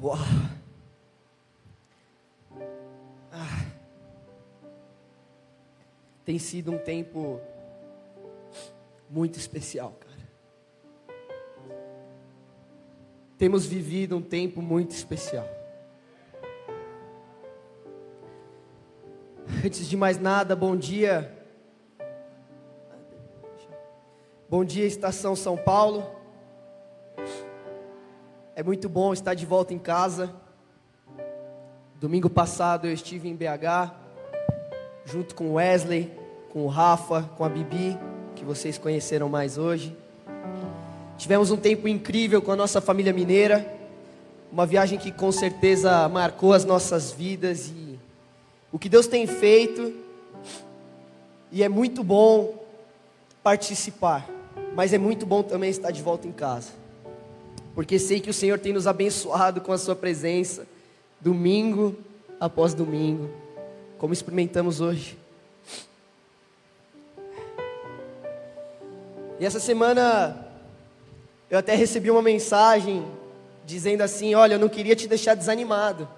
Uau. 0.00 0.16
Ah. 3.32 3.66
Tem 6.24 6.38
sido 6.38 6.70
um 6.70 6.78
tempo 6.78 7.40
muito 9.10 9.38
especial, 9.38 9.92
cara. 9.98 10.08
Temos 13.36 13.66
vivido 13.66 14.16
um 14.16 14.22
tempo 14.22 14.62
muito 14.62 14.92
especial. 14.92 15.48
Antes 19.64 19.88
de 19.88 19.96
mais 19.96 20.20
nada, 20.20 20.54
bom 20.54 20.76
dia. 20.76 21.34
Bom 24.48 24.64
dia, 24.64 24.86
Estação 24.86 25.34
São 25.34 25.56
Paulo. 25.56 26.17
É 28.58 28.62
muito 28.64 28.88
bom 28.88 29.12
estar 29.12 29.34
de 29.34 29.46
volta 29.46 29.72
em 29.72 29.78
casa. 29.78 30.34
Domingo 32.00 32.28
passado 32.28 32.88
eu 32.88 32.92
estive 32.92 33.28
em 33.28 33.36
BH, 33.36 33.94
junto 35.04 35.36
com 35.36 35.54
Wesley, 35.54 36.12
com 36.52 36.64
o 36.64 36.66
Rafa, 36.66 37.22
com 37.36 37.44
a 37.44 37.48
Bibi, 37.48 37.96
que 38.34 38.44
vocês 38.44 38.76
conheceram 38.76 39.28
mais 39.28 39.58
hoje. 39.58 39.96
Tivemos 41.16 41.52
um 41.52 41.56
tempo 41.56 41.86
incrível 41.86 42.42
com 42.42 42.50
a 42.50 42.56
nossa 42.56 42.80
família 42.80 43.12
mineira, 43.12 43.64
uma 44.50 44.66
viagem 44.66 44.98
que 44.98 45.12
com 45.12 45.30
certeza 45.30 46.08
marcou 46.08 46.52
as 46.52 46.64
nossas 46.64 47.12
vidas 47.12 47.68
e 47.68 47.96
o 48.72 48.78
que 48.80 48.88
Deus 48.88 49.06
tem 49.06 49.24
feito, 49.24 49.94
e 51.52 51.62
é 51.62 51.68
muito 51.68 52.02
bom 52.02 52.60
participar, 53.40 54.28
mas 54.74 54.92
é 54.92 54.98
muito 54.98 55.24
bom 55.24 55.44
também 55.44 55.70
estar 55.70 55.92
de 55.92 56.02
volta 56.02 56.26
em 56.26 56.32
casa, 56.32 56.72
porque 57.78 57.96
sei 57.96 58.18
que 58.18 58.28
o 58.28 58.34
Senhor 58.34 58.58
tem 58.58 58.72
nos 58.72 58.88
abençoado 58.88 59.60
com 59.60 59.70
a 59.70 59.78
Sua 59.78 59.94
presença, 59.94 60.66
domingo 61.20 61.94
após 62.40 62.74
domingo, 62.74 63.30
como 63.98 64.12
experimentamos 64.12 64.80
hoje. 64.80 65.16
E 69.38 69.46
essa 69.46 69.60
semana 69.60 70.44
eu 71.48 71.56
até 71.56 71.76
recebi 71.76 72.10
uma 72.10 72.20
mensagem 72.20 73.06
dizendo 73.64 74.02
assim: 74.02 74.34
Olha, 74.34 74.54
eu 74.54 74.58
não 74.58 74.68
queria 74.68 74.96
te 74.96 75.06
deixar 75.06 75.36
desanimado 75.36 76.08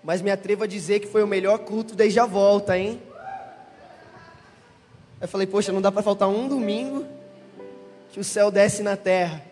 mas 0.00 0.22
me 0.22 0.30
atrevo 0.30 0.62
a 0.62 0.66
dizer 0.68 1.00
que 1.00 1.08
foi 1.08 1.24
o 1.24 1.26
melhor 1.26 1.58
culto 1.58 1.96
desde 1.96 2.20
a 2.20 2.24
volta, 2.24 2.78
hein? 2.78 3.02
Eu 5.20 5.26
falei, 5.26 5.44
poxa, 5.44 5.72
não 5.72 5.82
dá 5.82 5.90
para 5.90 6.02
faltar 6.02 6.28
um 6.28 6.46
domingo 6.46 7.04
que 8.12 8.20
o 8.20 8.24
céu 8.24 8.48
desce 8.48 8.80
na 8.80 8.96
terra. 8.96 9.47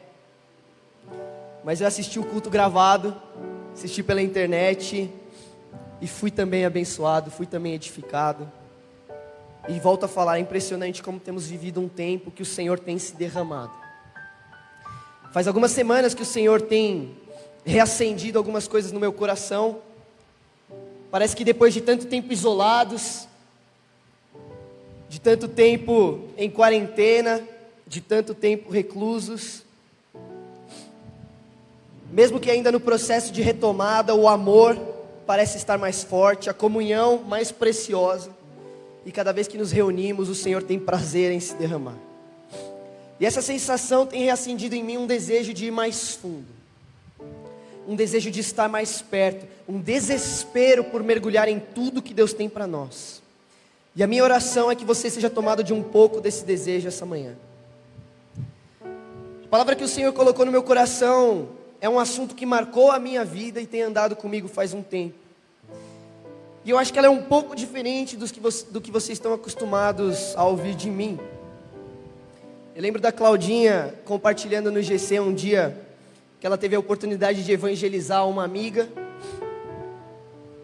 Mas 1.67 1.81
eu 1.81 1.87
assisti 1.89 2.17
o 2.21 2.25
culto 2.25 2.49
gravado, 2.49 3.21
assisti 3.73 4.01
pela 4.01 4.23
internet 4.23 5.11
e 6.01 6.07
fui 6.07 6.31
também 6.31 6.65
abençoado, 6.65 7.29
fui 7.29 7.45
também 7.45 7.75
edificado. 7.75 8.49
E 9.69 9.81
volto 9.81 10.05
a 10.05 10.09
falar, 10.09 10.37
é 10.37 10.41
impressionante 10.41 11.03
como 11.03 11.19
temos 11.19 11.49
vivido 11.49 11.81
um 11.81 11.89
tempo 11.89 12.31
que 12.31 12.41
o 12.41 12.47
Senhor 12.47 12.79
tem 12.79 13.01
se 13.01 13.17
derramado. 13.17 13.73
Faz 15.33 15.49
algumas 15.49 15.73
semanas 15.73 16.15
que 16.15 16.23
o 16.23 16.25
Senhor 16.25 16.63
tem 16.63 17.17
reacendido 17.65 18.39
algumas 18.39 18.69
coisas 18.69 18.93
no 18.93 19.01
meu 19.01 19.13
coração. 19.13 19.81
Parece 21.11 21.35
que 21.35 21.43
depois 21.43 21.75
de 21.75 21.81
tanto 21.81 22.07
tempo 22.07 22.33
isolados, 22.33 23.27
de 25.09 25.21
tanto 25.21 25.49
tempo 25.49 26.29
em 26.37 26.49
quarentena, 26.49 27.43
de 27.89 28.01
tanto 28.01 28.37
tempo 28.37 28.71
reclusos, 28.71 29.66
mesmo 32.11 32.41
que 32.41 32.51
ainda 32.51 32.73
no 32.73 32.81
processo 32.81 33.33
de 33.33 33.43
retomada, 33.43 34.15
o 34.15 34.29
amor 34.29 34.77
parece 35.27 35.57
estar 35.57 35.79
mais 35.79 36.03
forte, 36.03 36.49
a 36.49 36.55
comunhão 36.55 37.23
mais 37.23 37.51
preciosa, 37.51 38.31
e 39.05 39.13
cada 39.13 39.33
vez 39.33 39.47
que 39.49 39.59
nos 39.59 39.71
reunimos, 39.71 40.29
o 40.29 40.35
Senhor 40.35 40.63
tem 40.63 40.79
prazer 40.79 41.31
em 41.33 41.41
se 41.41 41.55
derramar. 41.55 41.97
E 43.19 43.27
essa 43.27 43.41
sensação 43.41 44.07
tem 44.07 44.25
reacendido 44.25 44.75
em 44.75 44.83
mim 44.83 44.99
um 44.99 45.07
desejo 45.07 45.55
de 45.55 45.67
ir 45.67 45.71
mais 45.71 46.13
fundo 46.13 46.57
um 47.87 47.95
desejo 47.95 48.31
de 48.31 48.41
estar 48.41 48.69
mais 48.69 49.01
perto, 49.01 49.47
um 49.69 49.81
desespero 49.81 50.85
por 50.85 51.03
mergulhar 51.03 51.49
em 51.49 51.61
tudo 51.61 52.03
que 52.03 52.13
Deus 52.13 52.33
tem 52.33 52.49
para 52.49 52.67
nós. 52.67 53.23
E 53.95 54.03
a 54.03 54.07
minha 54.07 54.25
oração 54.25 54.71
é 54.71 54.75
que 54.75 54.85
você 54.85 55.09
seja 55.09 55.31
tomado 55.31 55.63
de 55.63 55.73
um 55.73 55.83
pouco 55.83 56.21
desse 56.21 56.45
desejo 56.45 56.89
essa 56.89 57.07
manhã. 57.07 57.35
A 58.83 59.49
palavra 59.49 59.77
que 59.77 59.85
o 59.85 59.89
Senhor 59.89 60.13
colocou 60.13 60.45
no 60.45 60.53
meu 60.53 60.63
coração 60.63 61.49
é 61.81 61.89
um 61.89 61.99
assunto 61.99 62.35
que 62.35 62.47
marcou 62.47 62.91
a 62.91 62.99
minha 62.99 63.25
vida 63.25 63.61
e 63.61 63.67
tem 63.67 63.83
andado 63.83 64.17
comigo 64.17 64.49
faz 64.49 64.73
um 64.73 64.83
tempo. 64.83 65.15
E 66.65 66.71
eu 66.71 66.79
acho 66.79 66.93
que 66.93 66.99
ela 66.99 67.07
é 67.07 67.11
um 67.11 67.23
pouco 67.23 67.55
diferente 67.55 68.17
que 68.17 68.41
do 68.71 68.81
que 68.81 68.91
vocês 68.91 69.17
estão 69.17 69.33
acostumados 69.33 70.35
a 70.37 70.45
ouvir 70.45 70.75
de 70.75 70.91
mim. 70.91 71.19
Eu 72.75 72.83
lembro 72.83 73.01
da 73.01 73.13
Claudinha 73.13 73.95
compartilhando 74.05 74.71
no 74.71 74.83
GC 74.83 75.21
um 75.21 75.33
dia 75.33 75.81
que 76.41 76.47
ela 76.47 76.59
teve 76.59 76.77
a 76.77 76.79
oportunidade 76.79 77.45
de 77.45 77.53
evangelizar 77.53 78.29
uma 78.29 78.45
amiga 78.45 78.89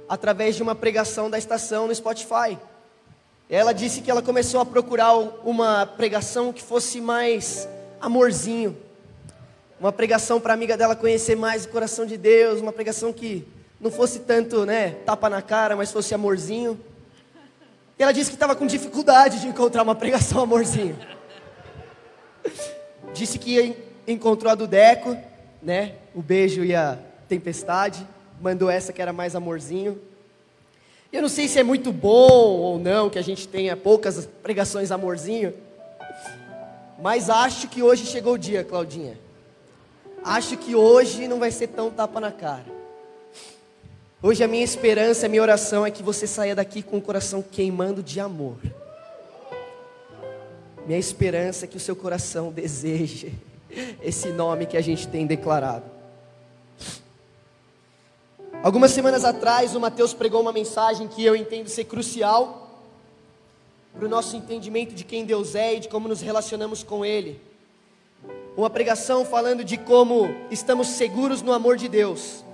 através 0.08 0.56
de 0.56 0.62
uma 0.62 0.74
pregação 0.74 1.30
da 1.30 1.38
estação 1.38 1.86
no 1.86 1.94
Spotify. 1.94 2.58
Ela 3.48 3.72
disse 3.72 4.00
que 4.00 4.10
ela 4.10 4.20
começou 4.20 4.60
a 4.60 4.66
procurar 4.66 5.14
uma 5.44 5.86
pregação 5.86 6.52
que 6.52 6.62
fosse 6.62 7.00
mais 7.00 7.68
amorzinho, 8.00 8.76
uma 9.82 9.90
pregação 9.90 10.40
para 10.40 10.52
a 10.52 10.54
amiga 10.54 10.76
dela 10.76 10.94
conhecer 10.94 11.34
mais 11.34 11.64
o 11.64 11.68
coração 11.68 12.06
de 12.06 12.16
Deus, 12.16 12.60
uma 12.60 12.72
pregação 12.72 13.12
que 13.12 13.44
não 13.80 13.90
fosse 13.90 14.20
tanto, 14.20 14.64
né, 14.64 14.90
tapa 15.04 15.28
na 15.28 15.42
cara, 15.42 15.74
mas 15.74 15.90
fosse 15.90 16.14
amorzinho. 16.14 16.78
E 17.98 18.02
ela 18.04 18.12
disse 18.12 18.30
que 18.30 18.36
estava 18.36 18.54
com 18.54 18.64
dificuldade 18.64 19.40
de 19.40 19.48
encontrar 19.48 19.82
uma 19.82 19.96
pregação 19.96 20.40
amorzinho. 20.40 20.96
Disse 23.12 23.40
que 23.40 23.76
encontrou 24.06 24.52
a 24.52 24.54
do 24.54 24.68
Deco, 24.68 25.18
né? 25.60 25.96
O 26.14 26.22
beijo 26.22 26.64
e 26.64 26.74
a 26.74 26.96
tempestade. 27.28 28.06
Mandou 28.40 28.70
essa 28.70 28.92
que 28.92 29.02
era 29.02 29.12
mais 29.12 29.34
amorzinho. 29.34 30.00
Eu 31.12 31.22
não 31.22 31.28
sei 31.28 31.48
se 31.48 31.58
é 31.58 31.62
muito 31.62 31.92
bom 31.92 32.30
ou 32.30 32.78
não 32.78 33.10
que 33.10 33.18
a 33.18 33.22
gente 33.22 33.46
tenha 33.46 33.76
poucas 33.76 34.28
pregações 34.42 34.90
amorzinho. 34.90 35.52
Mas 37.02 37.28
acho 37.28 37.68
que 37.68 37.82
hoje 37.82 38.06
chegou 38.06 38.34
o 38.34 38.38
dia, 38.38 38.64
Claudinha. 38.64 39.18
Acho 40.24 40.56
que 40.56 40.74
hoje 40.74 41.26
não 41.26 41.38
vai 41.38 41.50
ser 41.50 41.68
tão 41.68 41.90
tapa 41.90 42.20
na 42.20 42.30
cara. 42.30 42.82
Hoje 44.22 44.44
a 44.44 44.48
minha 44.48 44.62
esperança, 44.62 45.26
a 45.26 45.28
minha 45.28 45.42
oração 45.42 45.84
é 45.84 45.90
que 45.90 46.02
você 46.02 46.28
saia 46.28 46.54
daqui 46.54 46.80
com 46.80 46.98
o 46.98 47.02
coração 47.02 47.42
queimando 47.42 48.02
de 48.02 48.20
amor. 48.20 48.56
Minha 50.86 50.98
esperança 50.98 51.64
é 51.64 51.68
que 51.68 51.76
o 51.76 51.80
seu 51.80 51.96
coração 51.96 52.50
deseje 52.54 53.34
esse 54.00 54.28
nome 54.28 54.66
que 54.66 54.76
a 54.76 54.80
gente 54.80 55.08
tem 55.08 55.26
declarado. 55.26 55.90
Algumas 58.62 58.92
semanas 58.92 59.24
atrás, 59.24 59.74
o 59.74 59.80
Mateus 59.80 60.14
pregou 60.14 60.40
uma 60.40 60.52
mensagem 60.52 61.08
que 61.08 61.24
eu 61.24 61.34
entendo 61.34 61.66
ser 61.66 61.84
crucial 61.84 62.80
para 63.92 64.06
o 64.06 64.08
nosso 64.08 64.36
entendimento 64.36 64.94
de 64.94 65.02
quem 65.02 65.24
Deus 65.24 65.56
é 65.56 65.74
e 65.74 65.80
de 65.80 65.88
como 65.88 66.06
nos 66.06 66.20
relacionamos 66.20 66.84
com 66.84 67.04
Ele. 67.04 67.40
Uma 68.54 68.68
pregação 68.68 69.24
falando 69.24 69.64
de 69.64 69.78
como 69.78 70.28
estamos 70.50 70.88
seguros 70.88 71.40
no 71.40 71.52
amor 71.52 71.78
de 71.78 71.88
Deus, 71.88 72.44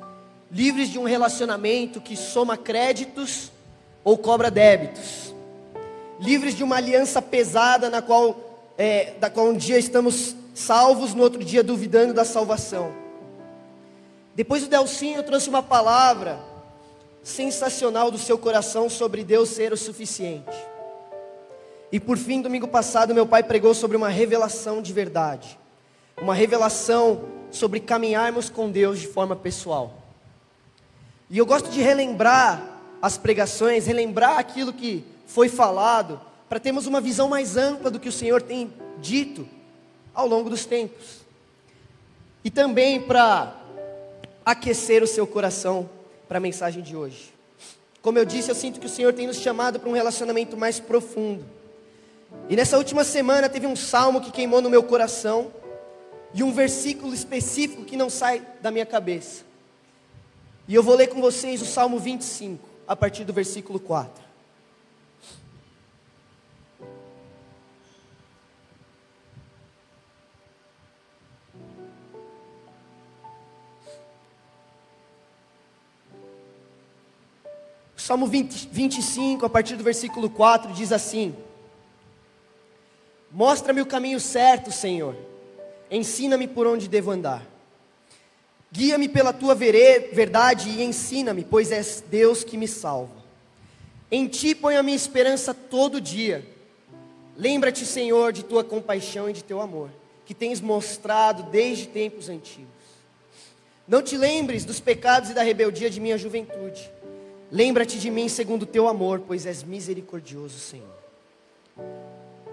livres 0.51 0.91
de 0.91 0.99
um 0.99 1.05
relacionamento 1.05 2.01
que 2.01 2.17
soma 2.17 2.57
créditos 2.57 3.51
ou 4.05 4.17
cobra 4.17 4.49
débitos, 4.49 5.35
livres 6.21 6.55
de 6.55 6.63
uma 6.63 6.77
aliança 6.77 7.21
pesada 7.21 7.91
na 7.91 8.01
qual, 8.01 8.37
é, 8.79 9.15
da 9.19 9.29
qual 9.29 9.49
um 9.49 9.57
dia 9.57 9.77
estamos 9.77 10.37
salvos, 10.55 11.15
no 11.15 11.23
outro 11.23 11.43
dia 11.43 11.65
duvidando 11.65 12.15
da 12.15 12.25
salvação. 12.25 12.93
Depois 14.37 14.63
o 14.63 14.69
Delcinho 14.69 15.25
trouxe 15.25 15.49
uma 15.49 15.65
palavra 15.65 16.39
sensacional 17.25 18.09
do 18.11 18.19
seu 18.19 18.39
coração 18.39 18.89
sobre 18.89 19.25
Deus 19.25 19.49
ser 19.49 19.73
o 19.73 19.77
suficiente. 19.77 20.57
E 21.91 21.99
por 21.99 22.17
fim, 22.17 22.41
domingo 22.41 22.69
passado, 22.69 23.13
meu 23.13 23.27
pai 23.27 23.43
pregou 23.43 23.75
sobre 23.75 23.97
uma 23.97 24.09
revelação 24.09 24.81
de 24.81 24.93
verdade. 24.93 25.59
Uma 26.21 26.35
revelação 26.35 27.25
sobre 27.51 27.81
caminharmos 27.81 28.51
com 28.51 28.71
Deus 28.71 28.99
de 28.99 29.07
forma 29.07 29.37
pessoal. 29.37 30.03
E 31.31 31.39
eu 31.39 31.47
gosto 31.47 31.71
de 31.71 31.81
relembrar 31.81 32.81
as 33.01 33.17
pregações, 33.17 33.87
relembrar 33.87 34.39
aquilo 34.39 34.73
que 34.73 35.05
foi 35.27 35.49
falado, 35.49 36.21
para 36.49 36.59
termos 36.59 36.87
uma 36.87 37.01
visão 37.01 37.29
mais 37.29 37.57
ampla 37.57 37.91
do 37.91 38.01
que 38.01 38.09
o 38.09 38.13
Senhor 38.13 38.43
tem 38.43 38.73
dito 39.01 39.47
ao 40.15 40.27
longo 40.27 40.49
dos 40.49 40.65
tempos. 40.65 41.19
E 42.43 42.51
também 42.51 43.01
para 43.01 43.55
aquecer 44.45 45.03
o 45.03 45.07
seu 45.07 45.27
coração 45.27 45.89
para 46.27 46.39
a 46.39 46.41
mensagem 46.41 46.83
de 46.83 46.97
hoje. 46.97 47.33
Como 48.01 48.19
eu 48.19 48.25
disse, 48.25 48.51
eu 48.51 48.55
sinto 48.55 48.81
que 48.81 48.87
o 48.87 48.91
Senhor 48.91 49.13
tem 49.13 49.27
nos 49.27 49.37
chamado 49.37 49.79
para 49.79 49.89
um 49.89 49.93
relacionamento 49.93 50.57
mais 50.57 50.81
profundo. 50.81 51.45
E 52.49 52.57
nessa 52.57 52.79
última 52.79 53.05
semana 53.05 53.49
teve 53.49 53.67
um 53.67 53.77
salmo 53.77 54.21
que 54.21 54.31
queimou 54.31 54.63
no 54.63 54.71
meu 54.71 54.83
coração 54.83 55.53
e 56.35 56.43
um 56.43 56.53
versículo 56.53 57.15
específico 57.15 57.85
que 57.85 57.97
não 57.97 58.11
sai 58.11 58.47
da 58.61 58.71
minha 58.71 58.87
cabeça. 58.87 59.45
E 60.67 60.75
eu 60.75 60.83
vou 60.83 60.95
ler 60.95 61.09
com 61.09 61.21
vocês 61.21 61.63
o 61.63 61.67
Salmo 61.67 61.99
25, 61.99 62.69
a 62.87 62.95
partir 62.95 63.25
do 63.25 63.33
versículo 63.33 63.81
4. 63.81 64.29
Salmo 78.09 78.27
20, 78.27 78.69
25, 78.73 79.45
a 79.45 79.51
partir 79.51 79.77
do 79.77 79.85
versículo 79.85 80.31
4, 80.31 80.73
diz 80.73 80.93
assim: 80.93 81.37
Mostra-me 83.31 83.83
o 83.83 83.87
caminho 83.87 84.19
certo, 84.19 84.73
Senhor, 84.73 85.15
ensina-me 85.91 86.47
por 86.47 86.67
onde 86.67 86.89
devo 86.89 87.11
andar. 87.11 87.47
Guia-me 88.71 89.09
pela 89.09 89.33
tua 89.33 89.55
verdade 89.55 90.69
e 90.69 90.83
ensina-me, 90.83 91.45
pois 91.45 91.73
és 91.73 92.03
Deus 92.09 92.45
que 92.45 92.57
me 92.57 92.69
salva. 92.69 93.17
Em 94.11 94.27
ti 94.27 94.55
ponho 94.55 94.79
a 94.79 94.83
minha 94.83 94.97
esperança 94.97 95.55
todo 95.55 96.01
dia. 96.01 96.47
Lembra-te, 97.37 97.87
Senhor, 97.87 98.33
de 98.33 98.45
tua 98.45 98.65
compaixão 98.65 99.31
e 99.31 99.33
de 99.33 99.45
teu 99.45 99.61
amor, 99.61 99.91
que 100.27 100.35
tens 100.35 100.61
mostrado 100.61 101.45
desde 101.45 101.87
tempos 101.87 102.29
antigos. 102.29 102.69
Não 103.87 104.03
te 104.03 104.17
lembres 104.17 104.65
dos 104.65 104.81
pecados 104.81 105.31
e 105.31 105.35
da 105.35 105.43
rebeldia 105.43 105.89
de 105.89 106.01
minha 106.01 106.19
juventude 106.19 106.91
Lembra-te 107.51 107.99
de 107.99 108.11
mim 108.11 108.29
segundo 108.29 108.63
o 108.63 108.67
teu 108.67 108.87
amor, 108.87 109.23
pois 109.27 109.47
és 109.47 109.63
misericordioso, 109.63 110.59
Senhor. 110.59 110.99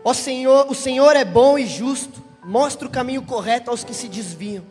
Ó 0.03 0.13
Senhor, 0.13 0.67
o 0.69 0.75
Senhor 0.75 1.15
é 1.17 1.25
bom 1.25 1.57
e 1.57 1.65
justo, 1.65 2.23
mostra 2.45 2.87
o 2.87 2.91
caminho 2.91 3.23
correto 3.23 3.71
aos 3.71 3.83
que 3.83 3.93
se 3.93 4.07
desviam. 4.07 4.63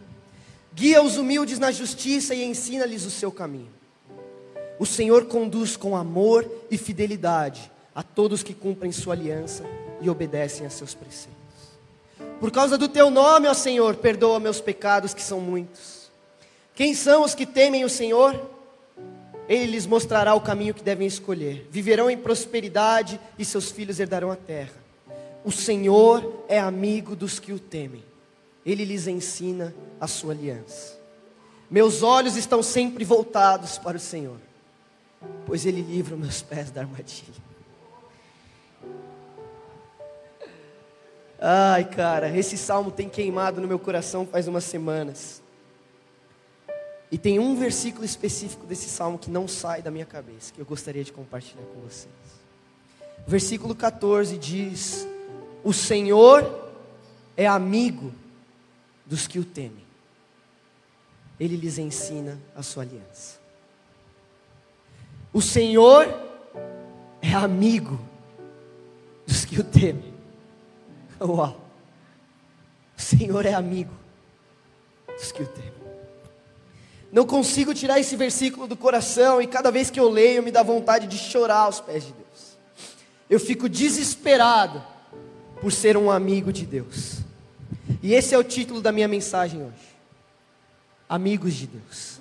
Guia 0.73 1.03
os 1.03 1.17
humildes 1.17 1.59
na 1.59 1.71
justiça 1.71 2.35
e 2.35 2.45
ensina-lhes 2.45 3.05
o 3.05 3.11
seu 3.11 3.31
caminho. 3.31 3.73
O 4.79 4.87
Senhor 4.87 5.27
conduz 5.27 5.77
com 5.77 5.97
amor 5.97 6.51
e 6.71 6.79
fidelidade 6.79 7.71
a 7.95 8.03
todos 8.03 8.43
que 8.43 8.55
cumprem 8.55 8.91
sua 8.91 9.15
aliança 9.15 9.65
e 10.01 10.11
obedecem 10.11 10.67
a 10.67 10.71
seus 10.71 10.95
preceitos. 10.95 11.35
Por 12.41 12.51
causa 12.51 12.77
do 12.77 12.89
teu 12.89 13.11
nome, 13.11 13.49
ó 13.49 13.55
Senhor, 13.55 13.97
perdoa 13.97 14.41
meus 14.41 14.61
pecados 14.61 15.15
que 15.15 15.23
são 15.23 15.41
muitos. 15.41 16.11
Quem 16.75 16.93
são 16.95 17.23
os 17.23 17.35
que 17.35 17.47
temem 17.47 17.85
o 17.85 17.89
Senhor? 17.89 18.51
Ele 19.49 19.67
lhes 19.67 19.87
mostrará 19.87 20.35
o 20.35 20.41
caminho 20.41 20.75
que 20.75 20.83
devem 20.83 21.07
escolher. 21.07 21.69
Viverão 21.71 22.11
em 22.11 22.17
prosperidade 22.17 23.21
e 23.39 23.45
seus 23.45 23.71
filhos 23.71 24.01
herdarão 24.01 24.31
a 24.31 24.37
terra. 24.37 24.84
O 25.45 25.53
Senhor 25.53 26.45
é 26.49 26.59
amigo 26.59 27.15
dos 27.15 27.39
que 27.39 27.53
o 27.53 27.59
temem. 27.59 28.03
Ele 28.65 28.83
lhes 28.85 29.07
ensina 29.07 29.75
a 30.01 30.07
sua 30.07 30.33
aliança. 30.33 30.99
Meus 31.71 32.03
olhos 32.03 32.35
estão 32.35 32.63
sempre 32.63 33.05
voltados 33.05 33.77
para 33.77 33.99
o 33.99 34.01
Senhor, 34.01 34.39
pois 35.45 35.67
Ele 35.67 35.83
livra 35.83 36.17
meus 36.17 36.41
pés 36.41 36.71
da 36.71 36.81
armadilha. 36.81 37.45
Ai, 41.39 41.85
cara, 41.85 42.35
esse 42.35 42.57
salmo 42.57 42.91
tem 42.91 43.07
queimado 43.07 43.61
no 43.61 43.69
meu 43.69 43.79
coração 43.79 44.27
faz 44.27 44.49
umas 44.49 44.65
semanas. 44.65 45.43
E 47.13 47.19
tem 47.19 47.39
um 47.39 47.55
versículo 47.55 48.05
específico 48.05 48.65
desse 48.67 48.89
salmo 48.89 49.19
que 49.19 49.31
não 49.31 49.47
sai 49.47 49.83
da 49.83 49.91
minha 49.91 50.07
cabeça, 50.07 50.53
que 50.55 50.61
eu 50.61 50.65
gostaria 50.65 51.05
de 51.05 51.13
compartilhar 51.13 51.63
com 51.75 51.81
vocês. 51.83 52.09
O 53.27 53.31
versículo 53.31 53.75
14 53.75 54.39
diz: 54.39 55.07
O 55.65 55.73
Senhor 55.73 56.71
é 57.35 57.47
amigo 57.47 58.13
dos 59.07 59.27
que 59.27 59.39
o 59.39 59.45
temem, 59.45 59.85
ele 61.41 61.57
lhes 61.57 61.79
ensina 61.79 62.39
a 62.55 62.63
sua 62.63 62.83
aliança. 62.83 63.39
O 65.33 65.41
Senhor 65.41 66.07
é 67.23 67.33
amigo 67.33 67.99
dos 69.27 69.47
que 69.47 69.59
o 69.59 69.65
temem. 69.65 70.13
Uau! 71.19 71.59
O 72.97 73.01
Senhor 73.01 73.47
é 73.47 73.55
amigo 73.55 73.95
dos 75.19 75.33
que 75.33 75.43
o 75.43 75.47
temem. 75.47 75.73
Não 77.11 77.27
consigo 77.27 77.73
tirar 77.73 77.99
esse 77.99 78.17
versículo 78.17 78.67
do 78.67 78.77
coração 78.77 79.41
e 79.41 79.47
cada 79.47 79.71
vez 79.71 79.89
que 79.89 79.99
eu 79.99 80.11
leio 80.11 80.43
me 80.43 80.51
dá 80.51 80.63
vontade 80.63 81.07
de 81.07 81.17
chorar 81.17 81.61
aos 81.61 81.81
pés 81.81 82.05
de 82.05 82.13
Deus. 82.13 82.59
Eu 83.31 83.41
fico 83.41 83.67
desesperado 83.67 84.93
por 85.65 85.73
ser 85.73 85.97
um 85.97 86.11
amigo 86.11 86.53
de 86.53 86.67
Deus. 86.67 87.21
E 88.03 88.13
esse 88.13 88.35
é 88.35 88.39
o 88.39 88.45
título 88.45 88.83
da 88.83 88.93
minha 88.93 89.09
mensagem 89.09 89.63
hoje. 89.63 89.97
Amigos 91.09 91.55
de 91.55 91.67
Deus. 91.69 92.21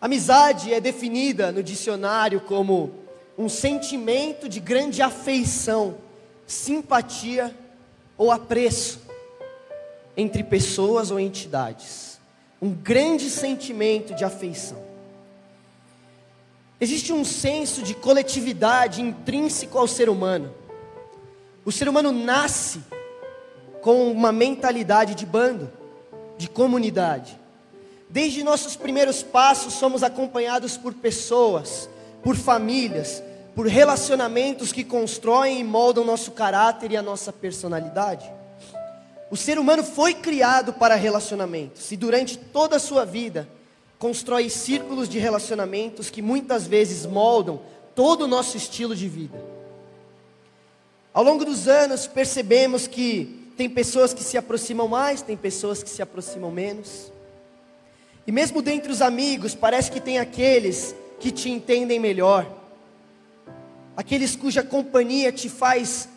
Amizade 0.00 0.72
é 0.72 0.80
definida 0.80 1.52
no 1.52 1.62
dicionário 1.62 2.40
como 2.40 2.90
um 3.36 3.50
sentimento 3.50 4.48
de 4.48 4.60
grande 4.60 5.02
afeição, 5.02 5.98
simpatia 6.46 7.54
ou 8.16 8.32
apreço 8.32 9.02
entre 10.16 10.42
pessoas 10.42 11.10
ou 11.10 11.20
entidades 11.20 12.18
um 12.62 12.72
grande 12.72 13.28
sentimento 13.28 14.14
de 14.14 14.24
afeição. 14.24 14.82
Existe 16.80 17.12
um 17.12 17.26
senso 17.26 17.82
de 17.82 17.92
coletividade 17.92 19.02
intrínseco 19.02 19.76
ao 19.76 19.86
ser 19.86 20.08
humano. 20.08 20.63
O 21.64 21.72
ser 21.72 21.88
humano 21.88 22.12
nasce 22.12 22.80
com 23.80 24.10
uma 24.10 24.30
mentalidade 24.30 25.14
de 25.14 25.24
bando, 25.24 25.70
de 26.36 26.48
comunidade. 26.48 27.38
Desde 28.10 28.44
nossos 28.44 28.76
primeiros 28.76 29.22
passos, 29.22 29.74
somos 29.74 30.02
acompanhados 30.02 30.76
por 30.76 30.92
pessoas, 30.92 31.88
por 32.22 32.36
famílias, 32.36 33.22
por 33.54 33.66
relacionamentos 33.66 34.72
que 34.72 34.84
constroem 34.84 35.60
e 35.60 35.64
moldam 35.64 36.04
nosso 36.04 36.32
caráter 36.32 36.92
e 36.92 36.96
a 36.96 37.02
nossa 37.02 37.32
personalidade. 37.32 38.30
O 39.30 39.36
ser 39.36 39.58
humano 39.58 39.82
foi 39.82 40.12
criado 40.12 40.72
para 40.74 40.94
relacionamentos 40.94 41.90
e 41.90 41.96
durante 41.96 42.36
toda 42.36 42.76
a 42.76 42.80
sua 42.80 43.04
vida 43.04 43.48
constrói 43.98 44.50
círculos 44.50 45.08
de 45.08 45.18
relacionamentos 45.18 46.10
que 46.10 46.20
muitas 46.20 46.66
vezes 46.66 47.06
moldam 47.06 47.60
todo 47.94 48.22
o 48.22 48.28
nosso 48.28 48.56
estilo 48.56 48.94
de 48.94 49.08
vida. 49.08 49.53
Ao 51.14 51.22
longo 51.22 51.44
dos 51.44 51.68
anos 51.68 52.08
percebemos 52.08 52.88
que 52.88 53.52
tem 53.56 53.70
pessoas 53.70 54.12
que 54.12 54.24
se 54.24 54.36
aproximam 54.36 54.88
mais, 54.88 55.22
tem 55.22 55.36
pessoas 55.36 55.80
que 55.80 55.88
se 55.88 56.02
aproximam 56.02 56.50
menos. 56.50 57.12
E 58.26 58.32
mesmo 58.32 58.60
dentre 58.60 58.90
os 58.90 59.00
amigos, 59.00 59.54
parece 59.54 59.92
que 59.92 60.00
tem 60.00 60.18
aqueles 60.18 60.92
que 61.20 61.30
te 61.30 61.48
entendem 61.48 62.00
melhor, 62.00 62.52
aqueles 63.96 64.34
cuja 64.34 64.64
companhia 64.64 65.30
te 65.30 65.48
faz 65.48 66.08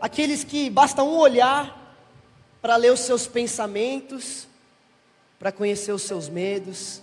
aqueles 0.00 0.42
que 0.42 0.70
basta 0.70 1.02
um 1.02 1.16
olhar 1.16 1.94
para 2.62 2.76
ler 2.76 2.92
os 2.92 3.00
seus 3.00 3.26
pensamentos, 3.26 4.48
para 5.38 5.52
conhecer 5.52 5.92
os 5.92 6.02
seus 6.02 6.28
medos, 6.28 7.02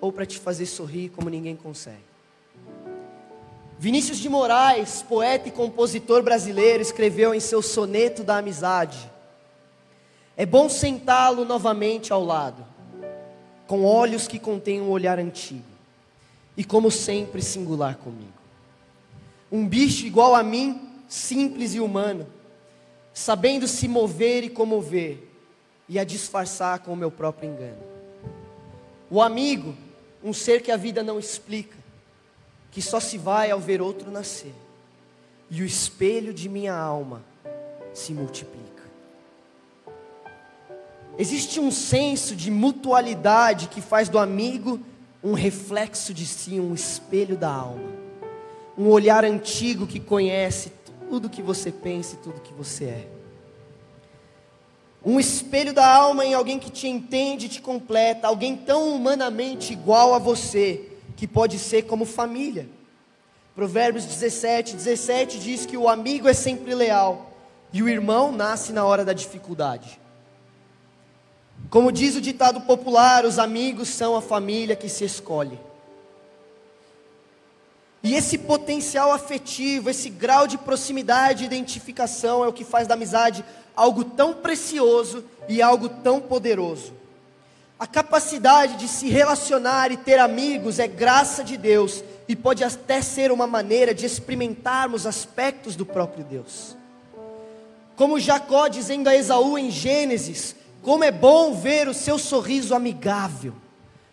ou 0.00 0.12
para 0.12 0.24
te 0.24 0.38
fazer 0.38 0.66
sorrir 0.66 1.10
como 1.10 1.28
ninguém 1.28 1.56
consegue. 1.56 2.07
Vinícius 3.80 4.18
de 4.18 4.28
Moraes, 4.28 5.02
poeta 5.02 5.48
e 5.48 5.52
compositor 5.52 6.20
brasileiro, 6.20 6.82
escreveu 6.82 7.32
em 7.32 7.38
seu 7.38 7.62
soneto 7.62 8.24
da 8.24 8.38
amizade: 8.38 8.98
É 10.36 10.44
bom 10.44 10.68
sentá-lo 10.68 11.44
novamente 11.44 12.12
ao 12.12 12.24
lado, 12.24 12.66
com 13.68 13.84
olhos 13.84 14.26
que 14.26 14.36
contêm 14.36 14.80
um 14.80 14.90
olhar 14.90 15.20
antigo, 15.20 15.62
e 16.56 16.64
como 16.64 16.90
sempre 16.90 17.40
singular 17.40 17.94
comigo. 17.94 18.32
Um 19.50 19.64
bicho 19.64 20.06
igual 20.06 20.34
a 20.34 20.42
mim 20.42 20.88
simples 21.08 21.72
e 21.72 21.80
humano, 21.80 22.26
sabendo 23.14 23.68
se 23.68 23.86
mover 23.86 24.42
e 24.42 24.50
comover, 24.50 25.22
e 25.88 26.00
a 26.00 26.04
disfarçar 26.04 26.80
com 26.80 26.92
o 26.92 26.96
meu 26.96 27.12
próprio 27.12 27.48
engano. 27.48 27.82
O 29.08 29.22
amigo, 29.22 29.72
um 30.22 30.32
ser 30.32 30.62
que 30.62 30.72
a 30.72 30.76
vida 30.76 31.00
não 31.00 31.16
explica, 31.16 31.77
que 32.70 32.82
só 32.82 33.00
se 33.00 33.18
vai 33.18 33.50
ao 33.50 33.60
ver 33.60 33.80
outro 33.80 34.10
nascer, 34.10 34.54
e 35.50 35.62
o 35.62 35.64
espelho 35.64 36.32
de 36.32 36.48
minha 36.48 36.74
alma 36.74 37.22
se 37.92 38.12
multiplica. 38.12 38.68
Existe 41.18 41.58
um 41.58 41.70
senso 41.70 42.36
de 42.36 42.50
mutualidade 42.50 43.68
que 43.68 43.80
faz 43.80 44.08
do 44.08 44.18
amigo 44.18 44.80
um 45.22 45.32
reflexo 45.32 46.14
de 46.14 46.24
si, 46.24 46.60
um 46.60 46.74
espelho 46.74 47.36
da 47.36 47.50
alma. 47.50 47.90
Um 48.76 48.86
olhar 48.88 49.24
antigo 49.24 49.86
que 49.86 49.98
conhece 49.98 50.72
tudo 51.08 51.28
que 51.28 51.42
você 51.42 51.72
pensa 51.72 52.14
e 52.14 52.18
tudo 52.18 52.40
que 52.40 52.52
você 52.52 52.84
é. 52.84 53.08
Um 55.04 55.18
espelho 55.18 55.72
da 55.72 55.86
alma 55.86 56.24
em 56.24 56.34
alguém 56.34 56.58
que 56.58 56.70
te 56.70 56.86
entende 56.86 57.46
e 57.46 57.48
te 57.48 57.60
completa, 57.60 58.28
alguém 58.28 58.56
tão 58.56 58.94
humanamente 58.94 59.72
igual 59.72 60.14
a 60.14 60.18
você, 60.18 60.87
que 61.18 61.26
pode 61.26 61.58
ser 61.58 61.82
como 61.82 62.04
família. 62.04 62.68
Provérbios 63.52 64.04
17, 64.04 64.76
17 64.76 65.40
diz 65.40 65.66
que 65.66 65.76
o 65.76 65.88
amigo 65.88 66.28
é 66.28 66.32
sempre 66.32 66.72
leal 66.76 67.32
e 67.72 67.82
o 67.82 67.88
irmão 67.88 68.30
nasce 68.30 68.72
na 68.72 68.84
hora 68.84 69.04
da 69.04 69.12
dificuldade. 69.12 70.00
Como 71.68 71.90
diz 71.90 72.14
o 72.14 72.20
ditado 72.20 72.60
popular, 72.60 73.24
os 73.24 73.36
amigos 73.36 73.88
são 73.88 74.14
a 74.14 74.22
família 74.22 74.76
que 74.76 74.88
se 74.88 75.04
escolhe. 75.04 75.58
E 78.00 78.14
esse 78.14 78.38
potencial 78.38 79.10
afetivo, 79.10 79.90
esse 79.90 80.08
grau 80.08 80.46
de 80.46 80.56
proximidade 80.56 81.42
e 81.42 81.46
identificação 81.46 82.44
é 82.44 82.46
o 82.46 82.52
que 82.52 82.62
faz 82.62 82.86
da 82.86 82.94
amizade 82.94 83.44
algo 83.74 84.04
tão 84.04 84.34
precioso 84.34 85.24
e 85.48 85.60
algo 85.60 85.88
tão 85.88 86.20
poderoso. 86.20 86.92
A 87.78 87.86
capacidade 87.86 88.76
de 88.76 88.88
se 88.88 89.08
relacionar 89.08 89.92
e 89.92 89.96
ter 89.96 90.18
amigos 90.18 90.80
é 90.80 90.88
graça 90.88 91.44
de 91.44 91.56
Deus 91.56 92.02
e 92.26 92.34
pode 92.34 92.64
até 92.64 93.00
ser 93.00 93.30
uma 93.30 93.46
maneira 93.46 93.94
de 93.94 94.04
experimentarmos 94.04 95.06
aspectos 95.06 95.76
do 95.76 95.86
próprio 95.86 96.24
Deus. 96.24 96.76
Como 97.94 98.18
Jacó 98.18 98.66
dizendo 98.66 99.08
a 99.08 99.14
Esaú 99.14 99.56
em 99.56 99.70
Gênesis: 99.70 100.56
Como 100.82 101.04
é 101.04 101.12
bom 101.12 101.54
ver 101.54 101.88
o 101.88 101.94
seu 101.94 102.18
sorriso 102.18 102.74
amigável, 102.74 103.54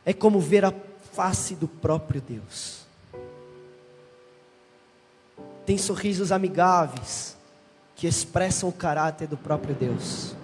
é 0.05 0.13
como 0.13 0.39
ver 0.39 0.63
a 0.63 0.74
face 1.13 1.55
do 1.55 1.67
próprio 1.67 2.22
Deus. 2.22 2.86
Tem 5.65 5.77
sorrisos 5.79 6.31
amigáveis 6.31 7.36
que 7.95 8.05
expressam 8.05 8.69
o 8.69 8.74
caráter 8.74 9.27
do 9.27 9.38
próprio 9.38 9.74
Deus. 9.74 10.36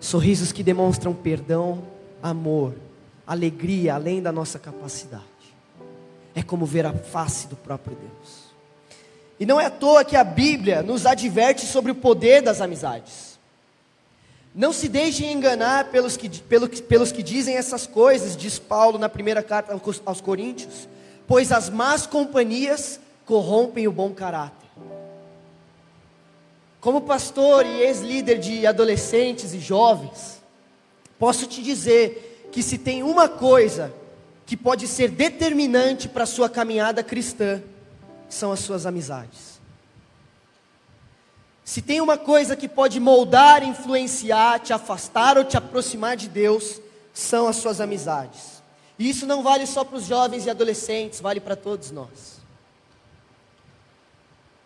Sorrisos 0.00 0.50
que 0.50 0.62
demonstram 0.62 1.14
perdão, 1.14 1.84
amor, 2.22 2.74
alegria 3.26 3.94
além 3.94 4.22
da 4.22 4.32
nossa 4.32 4.58
capacidade. 4.58 5.24
É 6.34 6.42
como 6.42 6.64
ver 6.64 6.86
a 6.86 6.92
face 6.92 7.46
do 7.46 7.54
próprio 7.54 7.96
Deus. 7.96 8.50
E 9.38 9.46
não 9.46 9.60
é 9.60 9.66
à 9.66 9.70
toa 9.70 10.04
que 10.04 10.16
a 10.16 10.24
Bíblia 10.24 10.82
nos 10.82 11.06
adverte 11.06 11.66
sobre 11.66 11.92
o 11.92 11.94
poder 11.94 12.42
das 12.42 12.60
amizades. 12.60 13.38
Não 14.54 14.72
se 14.72 14.88
deixem 14.88 15.32
enganar 15.32 15.90
pelos 15.90 16.16
que, 16.16 16.28
pelos, 16.28 16.80
pelos 16.80 17.12
que 17.12 17.22
dizem 17.22 17.56
essas 17.56 17.86
coisas, 17.86 18.36
diz 18.36 18.58
Paulo 18.58 18.98
na 18.98 19.08
primeira 19.08 19.42
carta 19.42 19.78
aos 20.04 20.20
Coríntios, 20.20 20.88
pois 21.26 21.52
as 21.52 21.70
más 21.70 22.06
companhias 22.06 22.98
corrompem 23.24 23.86
o 23.86 23.92
bom 23.92 24.12
caráter. 24.12 24.59
Como 26.80 27.02
pastor 27.02 27.66
e 27.66 27.82
ex-líder 27.82 28.38
de 28.38 28.66
adolescentes 28.66 29.52
e 29.52 29.60
jovens, 29.60 30.42
posso 31.18 31.46
te 31.46 31.62
dizer 31.62 32.48
que 32.50 32.62
se 32.62 32.78
tem 32.78 33.02
uma 33.02 33.28
coisa 33.28 33.92
que 34.46 34.56
pode 34.56 34.88
ser 34.88 35.10
determinante 35.10 36.08
para 36.08 36.24
a 36.24 36.26
sua 36.26 36.48
caminhada 36.48 37.02
cristã, 37.02 37.62
são 38.28 38.50
as 38.50 38.60
suas 38.60 38.86
amizades. 38.86 39.60
Se 41.64 41.82
tem 41.82 42.00
uma 42.00 42.18
coisa 42.18 42.56
que 42.56 42.66
pode 42.66 42.98
moldar, 42.98 43.62
influenciar, 43.62 44.58
te 44.58 44.72
afastar 44.72 45.38
ou 45.38 45.44
te 45.44 45.56
aproximar 45.56 46.16
de 46.16 46.28
Deus, 46.28 46.80
são 47.12 47.46
as 47.46 47.56
suas 47.56 47.80
amizades. 47.80 48.60
E 48.98 49.08
isso 49.08 49.26
não 49.26 49.42
vale 49.42 49.66
só 49.66 49.84
para 49.84 49.98
os 49.98 50.06
jovens 50.06 50.46
e 50.46 50.50
adolescentes, 50.50 51.20
vale 51.20 51.38
para 51.38 51.54
todos 51.54 51.90
nós. 51.90 52.39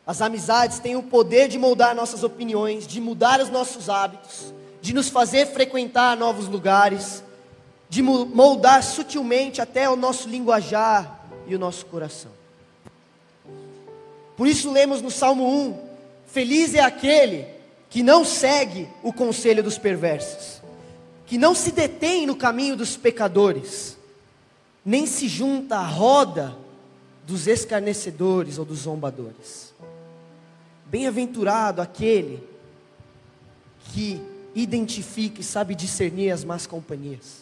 As 0.06 0.20
amizades 0.20 0.78
têm 0.78 0.96
o 0.96 1.02
poder 1.02 1.48
de 1.48 1.58
moldar 1.58 1.94
nossas 1.94 2.22
opiniões, 2.22 2.86
de 2.86 3.00
mudar 3.00 3.40
os 3.40 3.48
nossos 3.48 3.88
hábitos, 3.88 4.52
de 4.82 4.92
nos 4.92 5.08
fazer 5.08 5.46
frequentar 5.46 6.16
novos 6.16 6.46
lugares, 6.46 7.22
de 7.88 8.02
moldar 8.02 8.82
sutilmente 8.82 9.62
até 9.62 9.88
o 9.88 9.96
nosso 9.96 10.28
linguajar 10.28 11.24
e 11.46 11.54
o 11.54 11.58
nosso 11.58 11.86
coração. 11.86 12.30
Por 14.36 14.46
isso 14.46 14.70
lemos 14.70 15.00
no 15.00 15.10
Salmo 15.10 15.48
1: 15.48 15.78
Feliz 16.26 16.74
é 16.74 16.80
aquele 16.80 17.46
que 17.88 18.02
não 18.02 18.24
segue 18.24 18.88
o 19.02 19.12
conselho 19.12 19.62
dos 19.62 19.78
perversos, 19.78 20.60
que 21.24 21.38
não 21.38 21.54
se 21.54 21.72
detém 21.72 22.26
no 22.26 22.36
caminho 22.36 22.76
dos 22.76 22.96
pecadores, 22.96 23.96
nem 24.84 25.06
se 25.06 25.28
junta 25.28 25.76
à 25.76 25.86
roda 25.86 26.54
dos 27.26 27.46
escarnecedores 27.46 28.58
ou 28.58 28.66
dos 28.66 28.80
zombadores. 28.80 29.63
Bem-aventurado 30.94 31.82
aquele 31.82 32.40
que 33.92 34.22
identifica 34.54 35.40
e 35.40 35.42
sabe 35.42 35.74
discernir 35.74 36.30
as 36.30 36.44
más 36.44 36.68
companhias. 36.68 37.40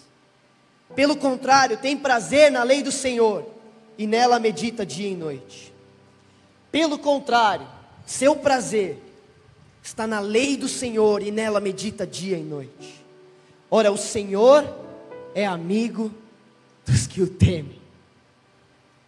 Pelo 0.97 1.15
contrário, 1.15 1.77
tem 1.77 1.95
prazer 1.95 2.51
na 2.51 2.63
lei 2.63 2.83
do 2.83 2.91
Senhor 2.91 3.47
e 3.99 4.07
nela 4.07 4.39
medita 4.39 4.87
dia 4.87 5.07
e 5.07 5.15
noite. 5.15 5.71
Pelo 6.71 6.99
contrário, 6.99 7.69
seu 8.07 8.35
prazer 8.35 8.97
está 9.83 10.07
na 10.07 10.19
lei 10.19 10.57
do 10.57 10.67
Senhor 10.67 11.23
e 11.23 11.31
nela 11.31 11.61
medita 11.61 12.07
dia 12.07 12.39
e 12.39 12.43
noite. 12.43 13.05
Ora, 13.71 13.93
o 13.93 13.99
Senhor 13.99 14.65
é 15.35 15.45
amigo 15.45 16.11
dos 16.87 17.07
que 17.07 17.21
o 17.21 17.29
temem, 17.29 17.83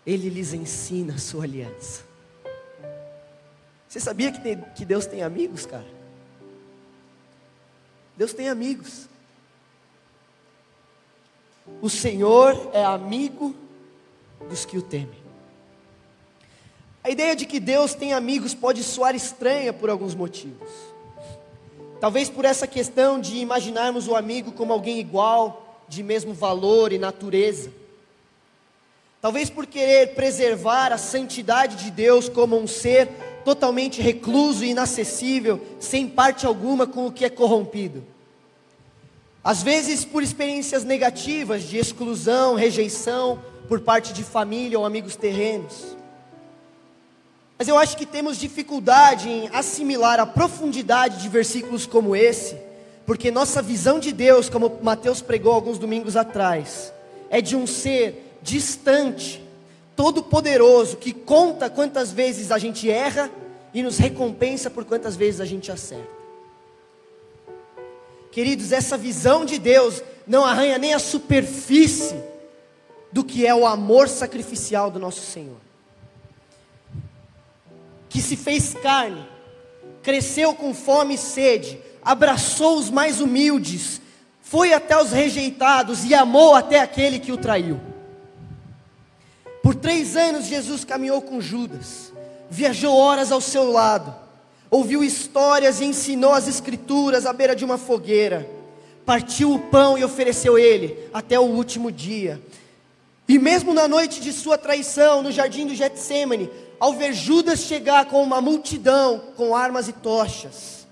ele 0.07 0.29
lhes 0.29 0.53
ensina 0.53 1.15
a 1.15 1.19
sua 1.19 1.45
aliança. 1.45 2.04
Você 3.95 4.01
sabia 4.01 4.33
que, 4.33 4.41
tem, 4.41 4.61
que 4.75 4.85
Deus 4.85 5.07
tem 5.07 5.23
amigos, 5.23 5.67
cara? 5.67 5.87
Deus 8.17 8.33
tem 8.33 8.49
amigos. 8.49 9.09
O 11.81 11.89
Senhor 11.89 12.71
é 12.73 12.85
amigo 12.85 13.55
dos 14.51 14.65
que 14.65 14.77
o 14.77 14.83
temem. 14.83 15.23
A 17.05 17.11
ideia 17.11 17.37
de 17.37 17.47
que 17.47 17.61
Deus 17.61 17.95
tem 17.95 18.13
amigos 18.13 18.53
pode 18.53 18.83
soar 18.83 19.15
estranha 19.15 19.73
por 19.73 19.89
alguns 19.89 20.17
motivos. 20.17 20.69
Talvez 22.01 22.29
por 22.29 22.45
essa 22.45 22.67
questão 22.67 23.21
de 23.21 23.37
imaginarmos 23.37 24.09
o 24.09 24.17
amigo 24.17 24.51
como 24.51 24.73
alguém 24.73 24.99
igual, 24.99 25.85
de 25.89 26.03
mesmo 26.03 26.35
valor 26.35 26.93
e 26.93 26.99
natureza. 26.99 27.71
Talvez 29.25 29.49
por 29.49 29.65
querer 29.65 30.09
preservar 30.09 30.93
a 30.93 30.99
santidade 30.99 31.77
de 31.77 31.91
Deus 31.91 32.29
como 32.29 32.59
um 32.59 32.67
ser 32.67 33.09
totalmente 33.43 34.03
recluso 34.03 34.63
e 34.63 34.69
inacessível, 34.69 35.63
sem 35.81 36.07
parte 36.07 36.45
alguma 36.45 36.87
com 36.87 37.07
o 37.07 37.11
que 37.11 37.25
é 37.25 37.31
corrompido. 37.31 38.05
Às 39.43 39.63
vezes 39.63 40.05
por 40.05 40.23
experiências 40.23 40.85
negativas 40.85 41.63
de 41.63 41.79
exclusão, 41.79 42.55
rejeição 42.55 43.43
por 43.67 43.81
parte 43.81 44.13
de 44.13 44.23
família 44.23 44.79
ou 44.79 44.85
amigos 44.85 45.17
terrenos. 45.17 45.97
Mas 47.59 47.67
eu 47.67 47.79
acho 47.79 47.97
que 47.97 48.05
temos 48.05 48.37
dificuldade 48.37 49.31
em 49.31 49.49
assimilar 49.55 50.21
a 50.21 50.27
profundidade 50.27 51.23
de 51.23 51.31
versículos 51.31 51.87
como 51.87 52.15
esse, 52.15 52.59
porque 53.07 53.31
nossa 53.31 53.63
visão 53.63 53.99
de 53.99 54.13
Deus, 54.13 54.51
como 54.51 54.81
Mateus 54.83 55.23
pregou 55.23 55.55
alguns 55.55 55.79
domingos 55.79 56.15
atrás, 56.15 56.93
é 57.31 57.41
de 57.41 57.57
um 57.57 57.67
ser 57.67 58.24
distante, 58.45 59.43
todo-poderoso, 59.97 60.99
que 60.99 61.13
conta 61.13 61.71
quantas 61.71 62.13
vezes 62.13 62.53
a 62.53 62.59
gente 62.59 62.89
erra 62.91 63.31
e 63.73 63.83
nos 63.83 63.97
recompensa 63.97 64.71
por 64.71 64.85
quantas 64.85 65.17
vezes 65.17 65.41
a 65.41 65.47
gente 65.47 65.73
acerta. 65.73 66.15
Queridos, 68.31 68.71
essa 68.71 68.99
visão 68.99 69.45
de 69.45 69.59
Deus 69.59 70.03
não 70.27 70.45
arranha 70.45 70.77
nem 70.77 70.93
a 70.93 70.99
superfície 70.99 72.15
do 73.11 73.25
que 73.25 73.47
é 73.47 73.55
o 73.55 73.67
amor 73.67 74.09
sacrificial 74.09 74.91
do 74.91 74.99
nosso 74.99 75.21
Senhor, 75.21 75.57
que 78.09 78.21
se 78.21 78.37
fez 78.37 78.75
carne, 78.75 79.27
cresceu 80.03 80.53
com 80.55 80.75
fome 80.75 81.15
e 81.15 81.19
sede, 81.19 81.81
abraçou 82.03 82.77
os 82.77 82.91
mais 82.91 83.21
humildes, 83.21 84.01
foi 84.43 84.73
até 84.73 85.01
os 85.01 85.13
rejeitados 85.13 86.05
e 86.05 86.15
amou 86.15 86.55
até 86.55 86.81
aquele 86.81 87.19
que 87.19 87.33
o 87.33 87.37
traiu. 87.37 87.94
Três 89.85 90.17
anos 90.17 90.47
Jesus 90.47 90.83
caminhou 90.83 91.21
com 91.21 91.43
Judas, 91.43 92.11
viajou 92.49 92.97
horas 92.97 93.31
ao 93.31 93.39
seu 93.39 93.71
lado, 93.71 94.15
ouviu 94.71 95.05
histórias 95.05 95.79
e 95.79 95.85
ensinou 95.85 96.33
as 96.33 96.49
escrituras 96.49 97.27
à 97.27 97.35
beira 97.35 97.55
de 97.55 97.67
uma 97.67 97.77
fogueira, 97.77 98.49
partiu 99.05 99.53
o 99.53 99.59
pão 99.59 99.99
e 99.99 100.03
ofereceu 100.03 100.57
ele 100.57 100.99
até 101.13 101.39
o 101.39 101.43
último 101.43 101.93
dia. 101.93 102.41
E 103.29 103.39
mesmo 103.39 103.75
na 103.75 103.87
noite 103.87 104.23
de 104.23 104.33
sua 104.33 104.57
traição, 104.57 105.23
no 105.23 105.31
jardim 105.31 105.67
do 105.67 105.75
Getsemane, 105.75 106.49
ao 106.81 106.95
ver 106.95 107.13
Judas 107.13 107.61
chegar 107.61 108.07
com 108.07 108.23
uma 108.23 108.41
multidão 108.41 109.35
com 109.37 109.55
armas 109.55 109.87
e 109.87 109.93
tochas, 109.93 110.89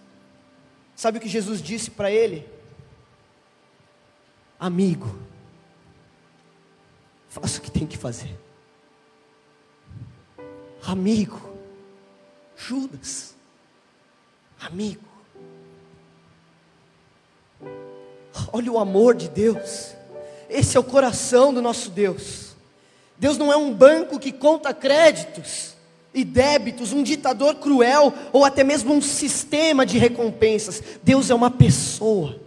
sabe 0.94 1.16
o 1.16 1.20
que 1.22 1.30
Jesus 1.30 1.62
disse 1.62 1.90
para 1.90 2.11
ele? 2.11 2.46
Amigo, 4.61 5.18
faça 7.30 7.58
o 7.58 7.62
que 7.62 7.70
tem 7.70 7.87
que 7.87 7.96
fazer 7.96 8.41
amigo. 10.85 11.41
Judas, 12.57 13.35
amigo. 14.61 15.03
Olha 18.53 18.71
o 18.73 18.79
amor 18.79 19.15
de 19.15 19.29
Deus. 19.29 19.95
Esse 20.49 20.77
é 20.77 20.81
o 20.81 20.85
coração 20.85 21.53
do 21.53 21.62
nosso 21.62 21.91
Deus. 21.91 22.53
Deus 23.19 23.39
não 23.39 23.53
é 23.53 23.57
um 23.57 23.73
banco 23.73 24.19
que 24.19 24.33
conta 24.33 24.75
créditos 24.75 25.75
e 26.15 26.25
débitos, 26.25 26.93
um 26.93 27.03
ditador 27.03 27.57
cruel 27.57 28.12
ou 28.33 28.45
até 28.45 28.62
mesmo 28.62 28.93
um 28.93 29.01
sistema 29.01 29.87
de 29.87 29.99
recompensas. 29.99 30.83
Deus 31.03 31.31
é 31.31 31.35
uma 31.35 31.51
pessoa. 31.51 32.39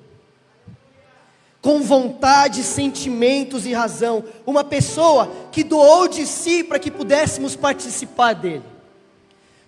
Com 1.66 1.82
vontade, 1.82 2.62
sentimentos 2.62 3.66
e 3.66 3.74
razão. 3.74 4.24
Uma 4.46 4.64
pessoa 4.64 5.32
que 5.52 5.64
doou 5.64 6.08
de 6.08 6.28
si 6.28 6.64
para 6.64 6.78
que 6.78 6.92
pudéssemos 6.92 7.56
participar 7.56 8.34
dele. 8.34 8.62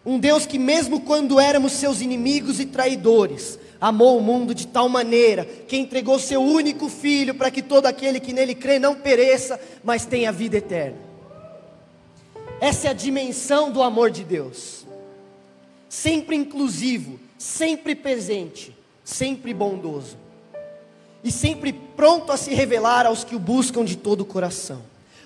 Um 0.05 0.19
Deus 0.19 0.45
que, 0.45 0.59
mesmo 0.59 1.01
quando 1.01 1.39
éramos 1.39 1.71
seus 1.71 1.99
inimigos 1.99 2.59
e 2.59 2.67
traidores, 2.67 3.57
amou 3.81 4.19
o 4.19 4.21
mundo 4.21 4.53
de 4.53 4.67
tal 4.67 4.87
maneira 4.87 5.43
que 5.43 5.75
entregou 5.75 6.19
seu 6.19 6.39
único 6.39 6.87
filho 6.87 7.33
para 7.33 7.49
que 7.49 7.63
todo 7.63 7.87
aquele 7.87 8.19
que 8.19 8.31
nele 8.31 8.53
crê 8.53 8.77
não 8.77 8.93
pereça, 8.93 9.59
mas 9.83 10.05
tenha 10.05 10.31
vida 10.31 10.57
eterna. 10.57 10.99
Essa 12.61 12.89
é 12.89 12.91
a 12.91 12.93
dimensão 12.93 13.71
do 13.71 13.81
amor 13.81 14.11
de 14.11 14.23
Deus. 14.23 14.85
Sempre 15.89 16.35
inclusivo, 16.35 17.19
sempre 17.39 17.95
presente, 17.95 18.77
sempre 19.03 19.51
bondoso. 19.51 20.26
E 21.23 21.31
sempre 21.31 21.73
pronto 21.73 22.31
a 22.31 22.37
se 22.37 22.53
revelar 22.53 23.05
aos 23.05 23.23
que 23.23 23.35
o 23.35 23.39
buscam 23.39 23.83
de 23.83 23.95
todo 23.95 24.21
o 24.21 24.25
coração. 24.25 24.81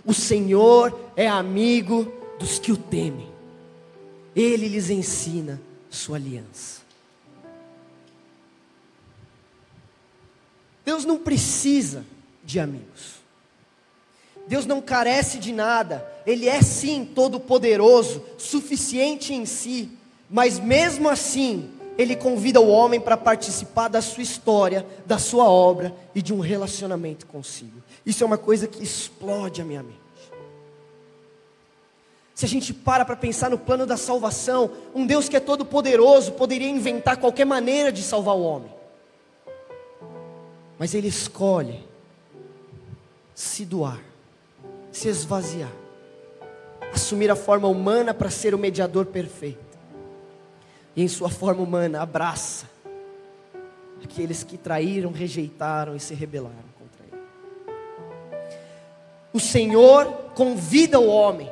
O 0.05 0.13
Senhor 0.13 0.97
é 1.15 1.27
amigo 1.27 2.11
dos 2.39 2.57
que 2.57 2.71
o 2.71 2.77
temem. 2.77 3.29
Ele 4.35 4.67
lhes 4.67 4.89
ensina 4.89 5.61
sua 5.89 6.17
aliança. 6.17 6.81
Deus 10.83 11.05
não 11.05 11.17
precisa 11.17 12.05
de 12.43 12.59
amigos. 12.59 13.21
Deus 14.47 14.65
não 14.65 14.81
carece 14.81 15.37
de 15.37 15.53
nada. 15.53 16.05
Ele 16.25 16.47
é 16.47 16.61
sim 16.61 17.05
todo-poderoso, 17.05 18.23
suficiente 18.37 19.33
em 19.33 19.45
si, 19.45 19.89
mas 20.29 20.59
mesmo 20.59 21.07
assim, 21.07 21.69
ele 22.01 22.15
convida 22.15 22.59
o 22.59 22.69
homem 22.69 22.99
para 22.99 23.15
participar 23.17 23.87
da 23.87 24.01
sua 24.01 24.23
história, 24.23 24.85
da 25.05 25.17
sua 25.17 25.45
obra 25.45 25.93
e 26.15 26.21
de 26.21 26.33
um 26.33 26.39
relacionamento 26.39 27.25
consigo. 27.25 27.81
Isso 28.05 28.23
é 28.23 28.27
uma 28.27 28.37
coisa 28.37 28.67
que 28.67 28.83
explode 28.83 29.61
a 29.61 29.65
minha 29.65 29.83
mente. 29.83 29.99
Se 32.33 32.45
a 32.45 32.49
gente 32.49 32.73
para 32.73 33.05
para 33.05 33.15
pensar 33.15 33.49
no 33.49 33.57
plano 33.57 33.85
da 33.85 33.97
salvação, 33.97 34.71
um 34.95 35.05
Deus 35.05 35.29
que 35.29 35.35
é 35.35 35.39
todo 35.39 35.63
poderoso 35.63 36.31
poderia 36.31 36.69
inventar 36.69 37.17
qualquer 37.17 37.45
maneira 37.45 37.91
de 37.91 38.01
salvar 38.01 38.35
o 38.35 38.41
homem. 38.41 38.71
Mas 40.79 40.95
ele 40.95 41.07
escolhe 41.07 41.85
se 43.35 43.63
doar, 43.63 43.99
se 44.91 45.07
esvaziar, 45.07 45.71
assumir 46.91 47.29
a 47.29 47.35
forma 47.35 47.67
humana 47.67 48.13
para 48.13 48.31
ser 48.31 48.55
o 48.55 48.57
mediador 48.57 49.05
perfeito. 49.05 49.70
E 50.95 51.03
em 51.03 51.07
sua 51.07 51.29
forma 51.29 51.61
humana 51.61 52.01
abraça 52.01 52.71
aqueles 54.03 54.43
que 54.43 54.57
traíram, 54.57 55.11
rejeitaram 55.11 55.95
e 55.95 55.99
se 55.99 56.13
rebelaram 56.13 56.55
contra 56.77 57.05
ele. 57.05 57.75
O 59.31 59.39
Senhor 59.39 60.05
convida 60.35 60.99
o 60.99 61.07
homem 61.07 61.49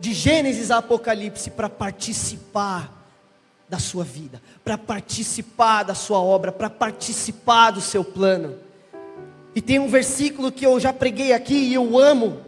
de 0.00 0.12
Gênesis 0.12 0.70
a 0.70 0.78
Apocalipse 0.78 1.50
para 1.50 1.68
participar 1.68 3.00
da 3.68 3.78
sua 3.78 4.04
vida, 4.04 4.42
para 4.64 4.76
participar 4.76 5.82
da 5.82 5.94
sua 5.94 6.18
obra, 6.18 6.52
para 6.52 6.68
participar 6.68 7.70
do 7.70 7.80
seu 7.80 8.04
plano. 8.04 8.56
E 9.54 9.60
tem 9.60 9.78
um 9.78 9.88
versículo 9.88 10.50
que 10.50 10.66
eu 10.66 10.80
já 10.80 10.92
preguei 10.92 11.32
aqui 11.32 11.54
e 11.54 11.74
eu 11.74 11.98
amo 11.98 12.40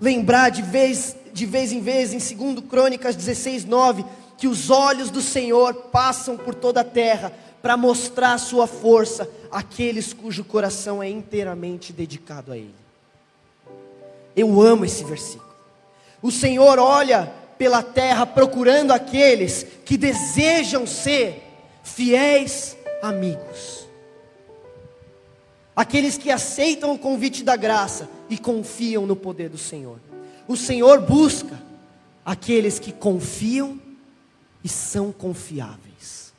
lembrar 0.00 0.50
de 0.50 0.62
vez, 0.62 1.16
de 1.32 1.46
vez 1.46 1.72
em 1.72 1.80
vez, 1.80 2.12
em 2.12 2.36
2 2.36 2.66
Crônicas 2.68 3.16
16, 3.16 3.64
9, 3.64 4.04
que 4.36 4.48
os 4.48 4.70
olhos 4.70 5.10
do 5.10 5.22
Senhor 5.22 5.74
passam 5.74 6.36
por 6.36 6.54
toda 6.54 6.80
a 6.80 6.84
terra 6.84 7.32
para 7.62 7.76
mostrar 7.76 8.34
a 8.34 8.38
sua 8.38 8.66
força 8.66 9.28
àqueles 9.50 10.12
cujo 10.12 10.44
coração 10.44 11.02
é 11.02 11.08
inteiramente 11.08 11.92
dedicado 11.92 12.52
a 12.52 12.56
Ele. 12.56 12.74
Eu 14.36 14.60
amo 14.60 14.84
esse 14.84 15.04
versículo. 15.04 15.54
O 16.20 16.30
Senhor 16.30 16.78
olha 16.78 17.32
pela 17.56 17.82
terra 17.82 18.26
procurando 18.26 18.90
aqueles 18.90 19.64
que 19.84 19.96
desejam 19.96 20.86
ser 20.86 21.42
fiéis 21.82 22.76
amigos. 23.02 23.86
Aqueles 25.76 26.16
que 26.16 26.30
aceitam 26.30 26.92
o 26.92 26.98
convite 26.98 27.42
da 27.42 27.56
graça 27.56 28.08
e 28.28 28.38
confiam 28.38 29.06
no 29.06 29.16
poder 29.16 29.48
do 29.48 29.58
Senhor. 29.58 29.98
O 30.46 30.56
Senhor 30.56 31.00
busca 31.00 31.60
aqueles 32.24 32.78
que 32.78 32.92
confiam 32.92 33.80
e 34.64 34.68
são 34.68 35.12
confiáveis. 35.12 36.32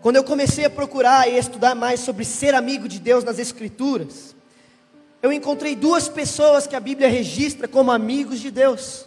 Quando 0.00 0.16
eu 0.16 0.24
comecei 0.24 0.64
a 0.64 0.70
procurar 0.70 1.28
e 1.28 1.36
estudar 1.36 1.74
mais 1.74 2.00
sobre 2.00 2.24
ser 2.24 2.54
amigo 2.54 2.88
de 2.88 2.98
Deus 3.00 3.24
nas 3.24 3.38
Escrituras, 3.38 4.34
eu 5.20 5.32
encontrei 5.32 5.76
duas 5.76 6.08
pessoas 6.08 6.66
que 6.66 6.74
a 6.74 6.80
Bíblia 6.80 7.08
registra 7.08 7.68
como 7.68 7.90
amigos 7.90 8.40
de 8.40 8.50
Deus. 8.50 9.06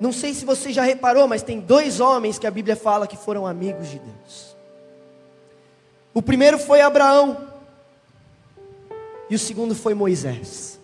Não 0.00 0.12
sei 0.12 0.34
se 0.34 0.44
você 0.44 0.72
já 0.72 0.82
reparou, 0.82 1.26
mas 1.26 1.42
tem 1.42 1.60
dois 1.60 2.00
homens 2.00 2.38
que 2.38 2.46
a 2.46 2.50
Bíblia 2.50 2.76
fala 2.76 3.06
que 3.06 3.16
foram 3.16 3.46
amigos 3.46 3.88
de 3.88 3.98
Deus. 3.98 4.56
O 6.12 6.22
primeiro 6.22 6.58
foi 6.58 6.80
Abraão, 6.80 7.48
e 9.28 9.34
o 9.34 9.38
segundo 9.38 9.74
foi 9.74 9.94
Moisés. 9.94 10.78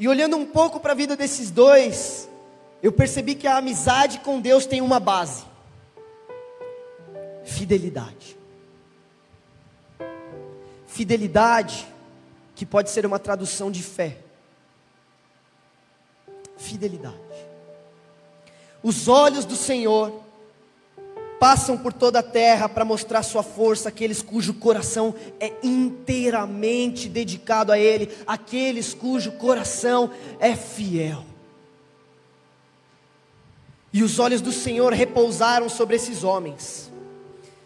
E 0.00 0.08
olhando 0.08 0.34
um 0.34 0.46
pouco 0.46 0.80
para 0.80 0.92
a 0.92 0.94
vida 0.94 1.14
desses 1.14 1.50
dois, 1.50 2.26
eu 2.82 2.90
percebi 2.90 3.34
que 3.34 3.46
a 3.46 3.58
amizade 3.58 4.20
com 4.20 4.40
Deus 4.40 4.64
tem 4.64 4.80
uma 4.80 4.98
base: 4.98 5.44
fidelidade. 7.44 8.34
Fidelidade, 10.86 11.86
que 12.56 12.64
pode 12.64 12.88
ser 12.88 13.04
uma 13.04 13.18
tradução 13.18 13.70
de 13.70 13.82
fé. 13.82 14.16
Fidelidade. 16.56 17.14
Os 18.82 19.06
olhos 19.06 19.44
do 19.44 19.54
Senhor 19.54 20.18
passam 21.40 21.78
por 21.78 21.94
toda 21.94 22.18
a 22.18 22.22
terra 22.22 22.68
para 22.68 22.84
mostrar 22.84 23.22
sua 23.22 23.42
força 23.42 23.88
àqueles 23.88 24.20
cujo 24.20 24.52
coração 24.52 25.14
é 25.40 25.50
inteiramente 25.62 27.08
dedicado 27.08 27.72
a 27.72 27.78
Ele, 27.78 28.14
aqueles 28.26 28.92
cujo 28.92 29.32
coração 29.32 30.10
é 30.38 30.54
fiel. 30.54 31.24
E 33.90 34.02
os 34.02 34.18
olhos 34.18 34.42
do 34.42 34.52
Senhor 34.52 34.92
repousaram 34.92 35.70
sobre 35.70 35.96
esses 35.96 36.22
homens, 36.22 36.92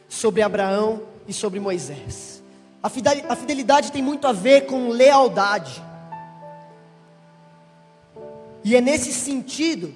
sobre 0.09 0.41
Abraão 0.41 1.03
e 1.27 1.33
sobre 1.33 1.59
Moisés. 1.59 2.43
A 2.81 2.89
fidelidade 2.89 3.91
tem 3.91 4.03
muito 4.03 4.27
a 4.29 4.33
ver 4.33 4.67
com 4.67 4.89
lealdade. 4.89 5.83
E 8.63 8.77
é 8.77 8.81
nesse 8.81 9.13
sentido 9.13 9.93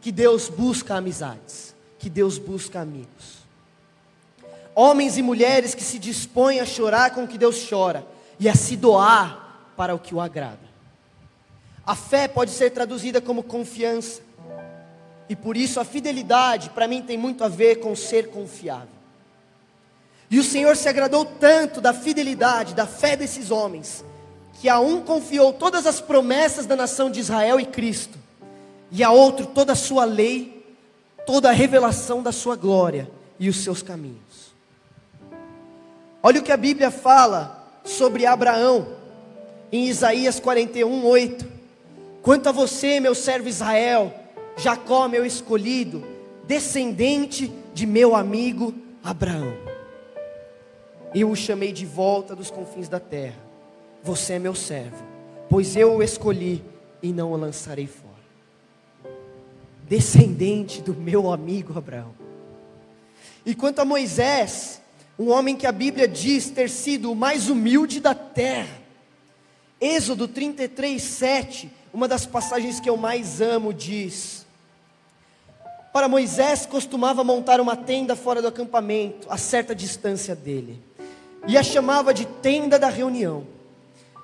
que 0.00 0.10
Deus 0.10 0.48
busca 0.48 0.96
amizades, 0.96 1.69
que 2.00 2.10
Deus 2.10 2.38
busca 2.38 2.80
amigos. 2.80 3.40
Homens 4.74 5.18
e 5.18 5.22
mulheres 5.22 5.74
que 5.74 5.84
se 5.84 5.98
dispõem 5.98 6.58
a 6.58 6.64
chorar 6.64 7.10
com 7.10 7.24
o 7.24 7.28
que 7.28 7.36
Deus 7.36 7.68
chora 7.68 8.04
e 8.38 8.48
a 8.48 8.54
se 8.54 8.74
doar 8.74 9.72
para 9.76 9.94
o 9.94 9.98
que 9.98 10.14
o 10.14 10.20
agrada. 10.20 10.70
A 11.86 11.94
fé 11.94 12.26
pode 12.26 12.50
ser 12.52 12.70
traduzida 12.70 13.20
como 13.20 13.42
confiança. 13.42 14.22
E 15.28 15.36
por 15.36 15.56
isso 15.56 15.78
a 15.78 15.84
fidelidade 15.84 16.70
para 16.70 16.88
mim 16.88 17.02
tem 17.02 17.18
muito 17.18 17.44
a 17.44 17.48
ver 17.48 17.76
com 17.76 17.94
ser 17.94 18.30
confiável. 18.30 18.88
E 20.30 20.38
o 20.38 20.44
Senhor 20.44 20.76
se 20.76 20.88
agradou 20.88 21.24
tanto 21.24 21.80
da 21.80 21.92
fidelidade, 21.92 22.74
da 22.74 22.86
fé 22.86 23.16
desses 23.16 23.50
homens, 23.50 24.04
que 24.54 24.68
a 24.68 24.80
um 24.80 25.02
confiou 25.02 25.52
todas 25.52 25.86
as 25.86 26.00
promessas 26.00 26.64
da 26.64 26.76
nação 26.76 27.10
de 27.10 27.20
Israel 27.20 27.60
e 27.60 27.66
Cristo, 27.66 28.18
e 28.90 29.02
a 29.02 29.10
outro 29.10 29.46
toda 29.46 29.72
a 29.72 29.76
sua 29.76 30.04
lei, 30.04 30.59
toda 31.30 31.48
a 31.48 31.52
revelação 31.52 32.24
da 32.24 32.32
sua 32.32 32.56
glória 32.56 33.08
e 33.38 33.48
os 33.48 33.58
seus 33.58 33.84
caminhos. 33.84 34.52
Olha 36.20 36.40
o 36.40 36.42
que 36.42 36.50
a 36.50 36.56
Bíblia 36.56 36.90
fala 36.90 37.80
sobre 37.84 38.26
Abraão, 38.26 38.96
em 39.70 39.86
Isaías 39.86 40.40
41, 40.40 41.06
8. 41.06 41.46
Quanto 42.20 42.48
a 42.48 42.52
você, 42.52 42.98
meu 42.98 43.14
servo 43.14 43.48
Israel, 43.48 44.12
Jacó, 44.56 45.06
meu 45.06 45.24
escolhido, 45.24 46.04
descendente 46.48 47.46
de 47.72 47.86
meu 47.86 48.16
amigo 48.16 48.74
Abraão. 49.00 49.54
Eu 51.14 51.30
o 51.30 51.36
chamei 51.36 51.70
de 51.70 51.86
volta 51.86 52.34
dos 52.34 52.50
confins 52.50 52.88
da 52.88 52.98
terra. 52.98 53.38
Você 54.02 54.32
é 54.32 54.38
meu 54.40 54.56
servo, 54.56 55.04
pois 55.48 55.76
eu 55.76 55.94
o 55.94 56.02
escolhi 56.02 56.60
e 57.00 57.12
não 57.12 57.30
o 57.30 57.36
lançarei 57.36 57.86
fora. 57.86 58.09
Descendente 59.90 60.80
do 60.80 60.94
meu 60.94 61.32
amigo 61.32 61.76
Abraão. 61.76 62.14
E 63.44 63.56
quanto 63.56 63.80
a 63.80 63.84
Moisés, 63.84 64.80
um 65.18 65.30
homem 65.30 65.56
que 65.56 65.66
a 65.66 65.72
Bíblia 65.72 66.06
diz 66.06 66.48
ter 66.48 66.70
sido 66.70 67.10
o 67.10 67.16
mais 67.16 67.48
humilde 67.50 67.98
da 67.98 68.14
terra. 68.14 68.78
Êxodo 69.80 70.28
33, 70.28 71.02
7, 71.02 71.72
uma 71.92 72.06
das 72.06 72.24
passagens 72.24 72.78
que 72.78 72.88
eu 72.88 72.96
mais 72.96 73.40
amo, 73.40 73.74
diz: 73.74 74.46
Para 75.92 76.06
Moisés 76.06 76.66
costumava 76.66 77.24
montar 77.24 77.60
uma 77.60 77.74
tenda 77.74 78.14
fora 78.14 78.40
do 78.40 78.46
acampamento, 78.46 79.26
a 79.28 79.36
certa 79.36 79.74
distância 79.74 80.36
dele, 80.36 80.80
e 81.48 81.58
a 81.58 81.64
chamava 81.64 82.14
de 82.14 82.26
tenda 82.26 82.78
da 82.78 82.88
reunião. 82.88 83.44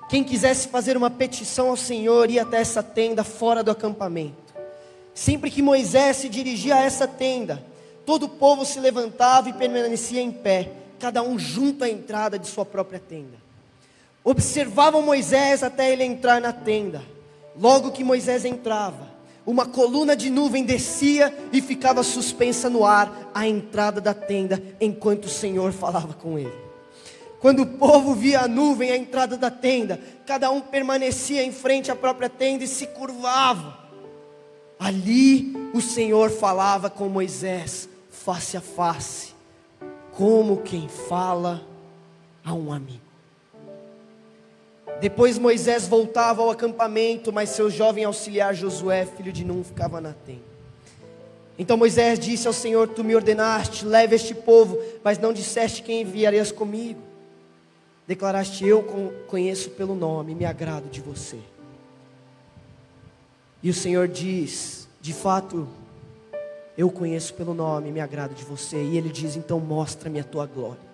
Quem 0.07 0.23
quisesse 0.23 0.69
fazer 0.69 0.95
uma 0.95 1.09
petição 1.09 1.71
ao 1.71 1.75
Senhor 1.75 2.29
ia 2.29 2.43
até 2.43 2.61
essa 2.61 2.81
tenda 2.81 3.25
fora 3.25 3.61
do 3.61 3.69
acampamento. 3.69 4.46
Sempre 5.17 5.49
que 5.49 5.63
Moisés 5.63 6.17
se 6.17 6.29
dirigia 6.29 6.75
a 6.75 6.83
essa 6.83 7.07
tenda, 7.07 7.65
todo 8.05 8.27
o 8.27 8.29
povo 8.29 8.63
se 8.63 8.79
levantava 8.79 9.49
e 9.49 9.53
permanecia 9.53 10.21
em 10.21 10.31
pé, 10.31 10.69
cada 10.99 11.23
um 11.23 11.39
junto 11.39 11.83
à 11.83 11.89
entrada 11.89 12.37
de 12.37 12.47
sua 12.47 12.63
própria 12.63 12.99
tenda. 12.99 13.35
Observavam 14.23 15.01
Moisés 15.01 15.63
até 15.63 15.91
ele 15.91 16.03
entrar 16.03 16.39
na 16.39 16.53
tenda. 16.53 17.01
Logo 17.59 17.89
que 17.89 18.03
Moisés 18.03 18.45
entrava, 18.45 19.07
uma 19.43 19.65
coluna 19.65 20.15
de 20.15 20.29
nuvem 20.29 20.63
descia 20.63 21.35
e 21.51 21.63
ficava 21.63 22.03
suspensa 22.03 22.69
no 22.69 22.85
ar 22.85 23.31
à 23.33 23.47
entrada 23.47 23.99
da 23.99 24.13
tenda, 24.13 24.61
enquanto 24.79 25.25
o 25.25 25.29
Senhor 25.29 25.71
falava 25.71 26.13
com 26.13 26.37
ele. 26.37 26.53
Quando 27.39 27.63
o 27.63 27.65
povo 27.65 28.13
via 28.13 28.41
a 28.41 28.47
nuvem 28.47 28.91
à 28.91 28.95
entrada 28.95 29.35
da 29.35 29.49
tenda, 29.49 29.99
cada 30.27 30.51
um 30.51 30.61
permanecia 30.61 31.43
em 31.43 31.51
frente 31.51 31.89
à 31.89 31.95
própria 31.95 32.29
tenda 32.29 32.63
e 32.63 32.67
se 32.67 32.85
curvava. 32.85 33.86
Ali 34.79 35.53
o 35.73 35.81
Senhor 35.81 36.29
falava 36.29 36.89
com 36.89 37.09
Moisés, 37.09 37.89
face 38.09 38.55
a 38.55 38.61
face, 38.61 39.33
como 40.11 40.57
quem 40.57 40.87
fala 40.87 41.61
a 42.43 42.53
um 42.53 42.71
amigo. 42.71 43.01
Depois 44.99 45.37
Moisés 45.37 45.87
voltava 45.87 46.41
ao 46.41 46.49
acampamento, 46.49 47.31
mas 47.31 47.49
seu 47.49 47.69
jovem 47.69 48.03
auxiliar 48.03 48.55
Josué, 48.55 49.05
filho 49.05 49.31
de 49.31 49.43
Num, 49.43 49.63
ficava 49.63 50.01
na 50.01 50.13
tenda. 50.13 50.47
Então 51.59 51.77
Moisés 51.77 52.19
disse 52.19 52.47
ao 52.47 52.53
Senhor: 52.53 52.87
Tu 52.87 53.03
me 53.03 53.15
ordenaste, 53.15 53.85
leve 53.85 54.15
este 54.15 54.33
povo, 54.33 54.77
mas 55.03 55.17
não 55.19 55.33
disseste 55.33 55.83
quem 55.83 56.01
enviarias 56.01 56.51
comigo. 56.51 57.01
Declaraste: 58.07 58.65
Eu 58.65 58.83
conheço 59.27 59.71
pelo 59.71 59.95
nome, 59.95 60.33
me 60.33 60.45
agrado 60.45 60.89
de 60.89 61.01
você. 61.01 61.37
E 63.61 63.69
o 63.69 63.73
Senhor 63.73 64.07
diz: 64.07 64.87
De 65.01 65.13
fato, 65.13 65.67
eu 66.77 66.91
conheço 66.91 67.33
pelo 67.33 67.53
nome, 67.53 67.91
me 67.91 67.99
agrado 67.99 68.35
de 68.35 68.43
você. 68.43 68.83
E 68.83 68.97
ele 68.97 69.09
diz: 69.09 69.35
Então 69.35 69.59
mostra-me 69.59 70.19
a 70.19 70.23
tua 70.23 70.45
glória. 70.45 70.87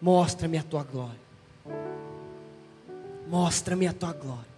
Mostra-me 0.00 0.58
a 0.58 0.62
tua 0.62 0.84
glória. 0.84 1.28
Mostra-me 3.28 3.86
a 3.86 3.92
tua 3.92 4.12
glória. 4.12 4.48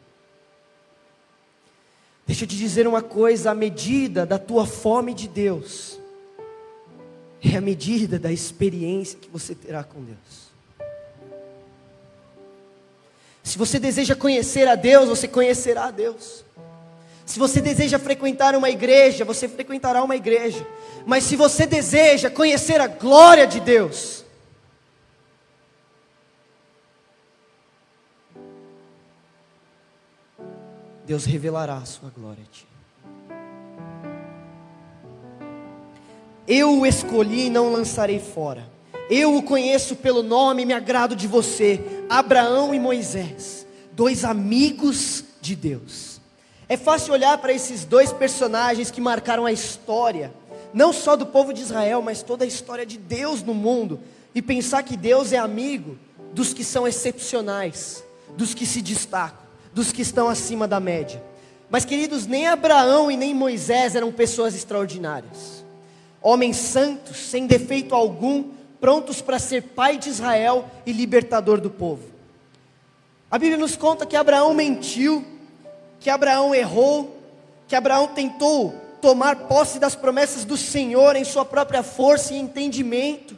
Deixa 2.27 2.45
eu 2.45 2.49
te 2.49 2.57
dizer 2.57 2.87
uma 2.87 3.03
coisa: 3.03 3.51
a 3.51 3.55
medida 3.55 4.27
da 4.27 4.39
tua 4.39 4.67
fome 4.67 5.15
de 5.15 5.27
Deus 5.27 5.99
é 7.43 7.57
a 7.57 7.61
medida 7.61 8.19
da 8.19 8.31
experiência 8.31 9.19
que 9.19 9.31
você 9.31 9.55
terá 9.55 9.83
com 9.83 10.05
Deus. 10.05 10.50
Se 13.43 13.57
você 13.59 13.79
deseja 13.79 14.15
conhecer 14.15 14.69
a 14.69 14.75
Deus, 14.75 15.09
você 15.09 15.27
conhecerá 15.27 15.87
a 15.87 15.91
Deus. 15.91 16.45
Se 17.25 17.39
você 17.39 17.61
deseja 17.61 17.99
frequentar 17.99 18.57
uma 18.57 18.69
igreja, 18.69 19.25
você 19.25 19.49
frequentará 19.49 20.03
uma 20.03 20.17
igreja. 20.17 20.67
Mas 21.07 21.25
se 21.25 21.37
você 21.37 21.65
deseja 21.67 22.29
conhecer 22.29 22.81
a 22.81 22.89
glória 22.89 23.47
de 23.47 23.61
Deus, 23.61 24.25
Deus 31.07 31.25
revelará 31.25 31.77
a 31.77 31.85
sua 31.85 32.11
glória 32.11 32.43
a 32.43 32.53
ti. 32.53 32.67
Eu 36.47 36.81
o 36.81 36.87
escolhi 36.87 37.47
e 37.47 37.51
não 37.51 37.73
lançarei 37.73 38.19
fora. 38.19 38.69
Eu 39.09 39.37
o 39.37 39.43
conheço 39.43 39.95
pelo 39.95 40.23
nome 40.23 40.63
e 40.63 40.67
me 40.67 40.73
agrado 40.73 41.15
de 41.15 41.29
você. 41.29 42.00
Abraão 42.11 42.75
e 42.75 42.81
Moisés, 42.81 43.65
dois 43.93 44.25
amigos 44.25 45.25
de 45.41 45.57
Deus. 45.57 46.21
É 46.69 46.77
fácil 46.77 47.15
olhar 47.15 47.39
para 47.39 47.53
esses 47.53 47.85
dois 47.85 48.13
personagens 48.13 48.91
que 48.91 49.01
marcaram 49.01 49.47
a 49.47 49.53
história, 49.53 50.33
não 50.75 50.93
só 50.93 51.17
do 51.17 51.25
povo 51.25 51.55
de 51.55 51.63
Israel, 51.63 52.03
mas 52.03 52.23
toda 52.23 52.45
a 52.45 52.49
história 52.49 52.85
de 52.85 52.99
Deus 52.99 53.43
no 53.43 53.55
mundo, 53.55 54.01
e 54.35 54.43
pensar 54.43 54.83
que 54.83 54.97
Deus 54.97 55.33
é 55.33 55.39
amigo 55.39 55.97
dos 56.33 56.53
que 56.53 56.65
são 56.65 56.87
excepcionais, 56.87 58.05
dos 58.37 58.53
que 58.55 58.67
se 58.67 58.83
destacam 58.83 59.41
dos 59.73 59.93
que 59.93 60.03
estão 60.03 60.29
acima 60.29 60.67
da 60.67 60.81
média. 60.81 61.23
Mas, 61.69 61.85
queridos, 61.85 62.27
nem 62.27 62.49
Abraão 62.49 63.11
e 63.11 63.17
nem 63.17 63.35
Moisés 63.35 63.95
eram 63.95 64.11
pessoas 64.11 64.55
extraordinárias. 64.55 65.65
Homens 66.21 66.57
santos, 66.57 67.17
sem 67.17 67.47
defeito 67.47 67.95
algum, 67.95 68.45
prontos 68.81 69.21
para 69.21 69.39
ser 69.39 69.63
pai 69.63 69.99
de 69.99 70.09
Israel 70.09 70.69
e 70.87 70.93
libertador 70.93 71.61
do 71.61 71.71
povo. 71.71 72.05
A 73.31 73.39
Bíblia 73.39 73.59
nos 73.59 73.77
conta 73.77 74.07
que 74.07 74.17
Abraão 74.17 74.55
mentiu, 74.55 75.25
que 76.01 76.11
Abraão 76.11 76.55
errou, 76.55 77.17
que 77.69 77.77
Abraão 77.77 78.09
tentou 78.09 78.75
tomar 79.01 79.37
posse 79.47 79.79
das 79.79 79.95
promessas 79.95 80.45
do 80.45 80.57
Senhor 80.57 81.15
em 81.17 81.25
sua 81.25 81.45
própria 81.45 81.83
força 81.83 82.35
e 82.35 82.39
entendimento. 82.39 83.37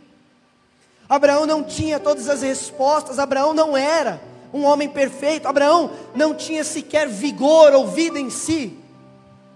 Abraão 1.09 1.44
não 1.44 1.62
tinha 1.62 2.00
todas 2.00 2.28
as 2.28 2.42
respostas, 2.42 3.18
Abraão 3.18 3.52
não 3.52 3.76
era 3.76 4.20
um 4.52 4.64
homem 4.64 4.88
perfeito. 4.88 5.46
Abraão 5.46 5.90
não 6.14 6.35
tinha 6.35 6.64
sequer 6.64 7.09
vigor 7.09 7.72
ou 7.72 7.87
vida 7.87 8.18
em 8.18 8.31
si 8.31 8.78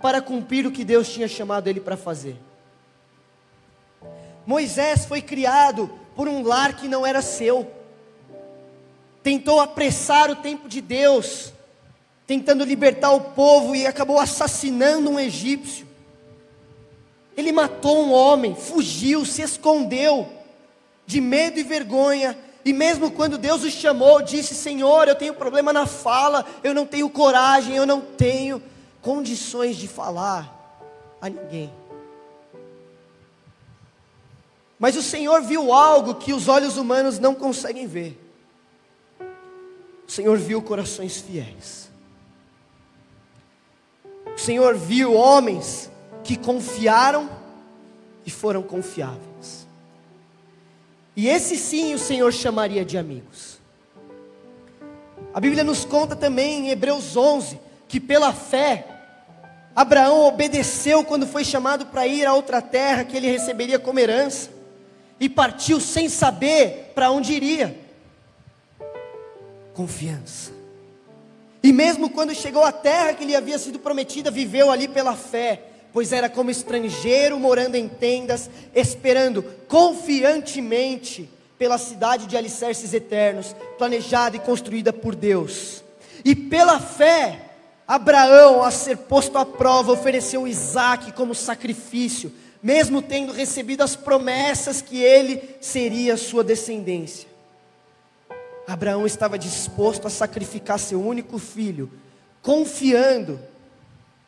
para 0.01 0.21
cumprir 0.21 0.67
o 0.67 0.73
que 0.73 0.85
Deus 0.85 1.09
tinha 1.09 1.29
chamado 1.29 1.69
ele 1.69 1.81
para 1.81 1.97
fazer. 1.97 2.37
Moisés 4.47 5.05
foi 5.05 5.21
criado 5.21 5.91
por 6.15 6.29
um 6.29 6.43
lar 6.43 6.77
que 6.77 6.87
não 6.87 7.05
era 7.05 7.21
seu. 7.21 7.71
Tentou 9.23 9.61
apressar 9.61 10.31
o 10.31 10.37
tempo 10.37 10.69
de 10.69 10.81
Deus, 10.81 11.53
tentando 12.27 12.65
libertar 12.65 13.11
o 13.11 13.21
povo 13.21 13.75
e 13.75 13.87
acabou 13.87 14.21
assassinando 14.21 15.11
um 15.11 15.19
egípcio. 15.19 15.87
Ele 17.37 17.53
matou 17.53 18.05
um 18.05 18.13
homem, 18.13 18.55
fugiu, 18.55 19.25
se 19.25 19.43
escondeu, 19.43 20.29
de 21.05 21.21
medo 21.21 21.59
e 21.59 21.63
vergonha, 21.63 22.39
e 22.65 22.73
mesmo 22.73 23.11
quando 23.11 23.39
Deus 23.39 23.63
o 23.63 23.71
chamou, 23.71 24.23
disse: 24.23 24.55
Senhor, 24.55 25.07
eu 25.07 25.15
tenho 25.15 25.35
problema 25.35 25.73
na 25.73 25.87
fala, 25.87 26.45
eu 26.65 26.73
não 26.73 26.87
tenho 26.87 27.11
coragem, 27.11 27.77
eu 27.77 27.87
não 27.87 28.01
tenho 28.01 28.63
condições 29.03 29.77
de 29.77 29.87
falar 29.87 30.53
a 31.21 31.29
ninguém. 31.29 31.73
Mas 34.79 34.97
o 34.97 35.03
Senhor 35.03 35.43
viu 35.43 35.73
algo 35.73 36.17
que 36.17 36.33
os 36.33 36.49
olhos 36.49 36.77
humanos 36.77 37.19
não 37.19 37.35
conseguem 37.35 37.87
ver. 37.87 38.21
O 40.07 40.11
Senhor 40.11 40.37
viu 40.37 40.61
corações 40.61 41.19
fiéis. 41.19 41.91
O 44.35 44.39
Senhor 44.39 44.77
viu 44.77 45.15
homens 45.15 45.91
que 46.23 46.37
confiaram 46.37 47.29
e 48.25 48.31
foram 48.31 48.63
confiáveis. 48.63 49.67
E 51.17 51.27
esse 51.27 51.57
sim 51.57 51.95
o 51.95 51.99
Senhor 51.99 52.31
chamaria 52.33 52.85
de 52.85 52.99
amigos. 52.99 53.59
A 55.33 55.41
Bíblia 55.41 55.65
nos 55.65 55.85
conta 55.85 56.15
também 56.15 56.67
em 56.67 56.71
Hebreus 56.71 57.17
11 57.17 57.59
que 57.89 57.99
pela 57.99 58.33
fé 58.33 58.87
Abraão 59.75 60.25
obedeceu 60.27 61.05
quando 61.05 61.27
foi 61.27 61.45
chamado 61.45 61.87
para 61.87 62.07
ir 62.07 62.27
a 62.27 62.35
outra 62.35 62.61
terra 62.61 63.05
que 63.05 63.17
ele 63.17 63.31
receberia 63.31 63.79
como 63.79 63.99
herança 63.99 64.56
e 65.19 65.29
partiu 65.29 65.81
sem 65.81 66.09
saber 66.09 66.93
para 66.95 67.11
onde 67.11 67.33
iria. 67.33 67.79
Confiança. 69.75 70.53
E 71.63 71.73
mesmo 71.73 72.11
quando 72.11 72.35
chegou 72.35 72.65
à 72.65 72.73
terra 72.73 73.15
que 73.15 73.25
lhe 73.25 73.35
havia 73.35 73.59
sido 73.59 73.79
prometida, 73.79 74.31
viveu 74.31 74.71
ali 74.71 74.89
pela 74.89 75.17
fé 75.17 75.73
pois 75.97 76.13
era 76.13 76.29
como 76.29 76.51
estrangeiro 76.51 77.41
morando 77.41 77.75
em 77.75 77.89
tendas, 77.89 78.51
esperando 78.75 79.43
confiantemente 79.67 81.27
pela 81.59 81.79
cidade 81.79 82.27
de 82.27 82.37
alicerces 82.37 82.93
eternos, 82.93 83.57
planejada 83.79 84.37
e 84.37 84.41
construída 84.41 84.93
por 84.93 85.15
Deus. 85.15 85.83
E 86.23 86.35
pela 86.35 86.79
fé, 86.79 87.47
Abraão, 87.89 88.63
a 88.63 88.71
ser 88.71 88.99
posto 88.99 89.39
à 89.39 89.47
prova, 89.47 89.93
ofereceu 89.93 90.47
Isaac 90.47 91.13
como 91.13 91.35
sacrifício, 91.35 92.31
mesmo 92.63 93.01
tendo 93.03 93.33
recebido 93.33 93.83
as 93.83 93.95
promessas 93.95 94.81
que 94.83 95.03
ele 95.03 95.57
seria 95.61 96.17
sua 96.17 96.43
descendência. 96.43 97.29
Abraão 98.67 99.07
estava 99.07 99.39
disposto 99.39 100.07
a 100.07 100.11
sacrificar 100.11 100.79
seu 100.79 101.01
único 101.01 101.39
filho, 101.39 101.91
confiando 102.43 103.39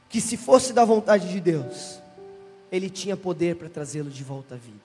que 0.09 0.21
se 0.21 0.37
fosse 0.37 0.73
da 0.73 0.85
vontade 0.85 1.29
de 1.29 1.41
Deus, 1.41 2.01
ele 2.71 2.89
tinha 2.89 3.17
poder 3.17 3.57
para 3.57 3.69
trazê-lo 3.69 4.11
de 4.11 4.23
volta 4.23 4.55
à 4.55 4.59
vida. 4.59 4.81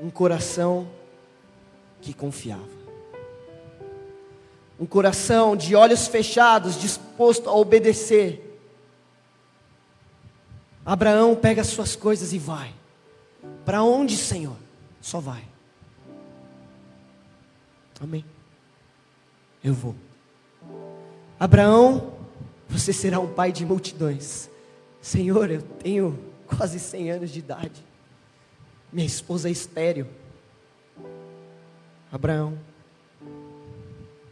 Um 0.00 0.10
coração 0.10 0.88
que 2.00 2.12
confiava. 2.14 2.76
um 4.78 4.84
coração 4.84 5.56
de 5.56 5.74
olhos 5.74 6.06
fechados, 6.06 6.78
disposto 6.78 7.48
a 7.48 7.54
obedecer. 7.54 8.45
Abraão 10.86 11.34
pega 11.34 11.62
as 11.62 11.66
suas 11.66 11.96
coisas 11.96 12.32
e 12.32 12.38
vai. 12.38 12.72
Para 13.64 13.82
onde, 13.82 14.16
Senhor? 14.16 14.56
Só 15.00 15.18
vai. 15.18 15.44
Amém. 18.00 18.24
Eu 19.64 19.74
vou. 19.74 19.96
Abraão, 21.40 22.12
você 22.68 22.92
será 22.92 23.18
um 23.18 23.32
pai 23.32 23.50
de 23.50 23.66
multidões. 23.66 24.48
Senhor, 25.02 25.50
eu 25.50 25.60
tenho 25.60 26.16
quase 26.46 26.78
100 26.78 27.10
anos 27.10 27.30
de 27.30 27.40
idade. 27.40 27.84
Minha 28.92 29.06
esposa 29.06 29.48
é 29.48 29.52
estéreo. 29.52 30.08
Abraão, 32.12 32.56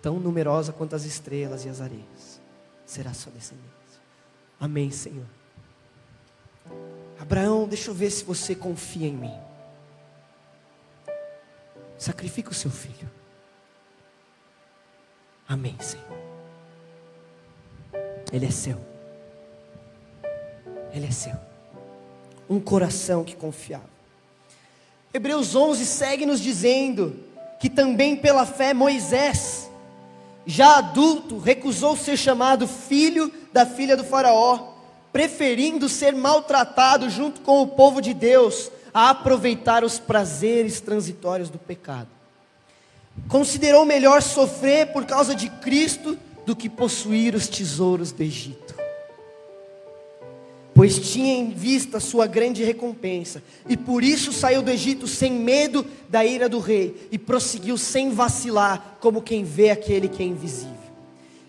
tão 0.00 0.20
numerosa 0.20 0.72
quanto 0.72 0.94
as 0.94 1.04
estrelas 1.04 1.64
e 1.64 1.68
as 1.68 1.80
areias, 1.80 2.40
será 2.86 3.12
sua 3.12 3.32
descendência. 3.32 3.70
Amém, 4.60 4.90
Senhor. 4.92 5.26
Abraão, 7.18 7.66
deixa 7.66 7.90
eu 7.90 7.94
ver 7.94 8.10
se 8.10 8.24
você 8.24 8.54
confia 8.54 9.08
em 9.08 9.14
mim. 9.14 9.34
Sacrifica 11.98 12.50
o 12.50 12.54
seu 12.54 12.70
filho. 12.70 13.10
Amém, 15.48 15.76
Senhor. 15.80 16.04
Ele 18.32 18.46
é 18.46 18.50
seu. 18.50 18.78
Ele 20.92 21.06
é 21.06 21.10
seu. 21.10 21.34
Um 22.48 22.60
coração 22.60 23.24
que 23.24 23.36
confiava. 23.36 23.88
Hebreus 25.12 25.54
11 25.54 25.86
segue 25.86 26.26
nos 26.26 26.40
dizendo 26.40 27.24
que 27.60 27.70
também 27.70 28.16
pela 28.16 28.44
fé 28.44 28.74
Moisés, 28.74 29.70
já 30.44 30.78
adulto, 30.78 31.38
recusou 31.38 31.96
ser 31.96 32.16
chamado 32.16 32.66
filho 32.66 33.32
da 33.52 33.64
filha 33.64 33.96
do 33.96 34.04
Faraó, 34.04 34.73
preferindo 35.14 35.88
ser 35.88 36.12
maltratado 36.12 37.08
junto 37.08 37.40
com 37.42 37.62
o 37.62 37.68
povo 37.68 38.00
de 38.00 38.12
Deus 38.12 38.68
a 38.92 39.10
aproveitar 39.10 39.84
os 39.84 39.96
prazeres 39.96 40.80
transitórios 40.80 41.48
do 41.48 41.58
pecado. 41.58 42.08
Considerou 43.28 43.84
melhor 43.84 44.20
sofrer 44.20 44.88
por 44.88 45.04
causa 45.06 45.32
de 45.32 45.48
Cristo 45.48 46.18
do 46.44 46.56
que 46.56 46.68
possuir 46.68 47.36
os 47.36 47.46
tesouros 47.46 48.10
do 48.10 48.24
Egito 48.24 48.74
pois 50.74 50.98
tinha 50.98 51.32
em 51.32 51.50
vista 51.50 52.00
sua 52.00 52.26
grande 52.26 52.64
recompensa, 52.64 53.40
e 53.68 53.76
por 53.76 54.02
isso 54.02 54.32
saiu 54.32 54.60
do 54.60 54.70
Egito 54.70 55.06
sem 55.06 55.32
medo 55.32 55.86
da 56.08 56.24
ira 56.24 56.48
do 56.48 56.58
rei, 56.58 57.08
e 57.12 57.16
prosseguiu 57.16 57.78
sem 57.78 58.10
vacilar, 58.10 58.96
como 58.98 59.22
quem 59.22 59.44
vê 59.44 59.70
aquele 59.70 60.08
que 60.08 60.20
é 60.20 60.26
invisível. 60.26 60.74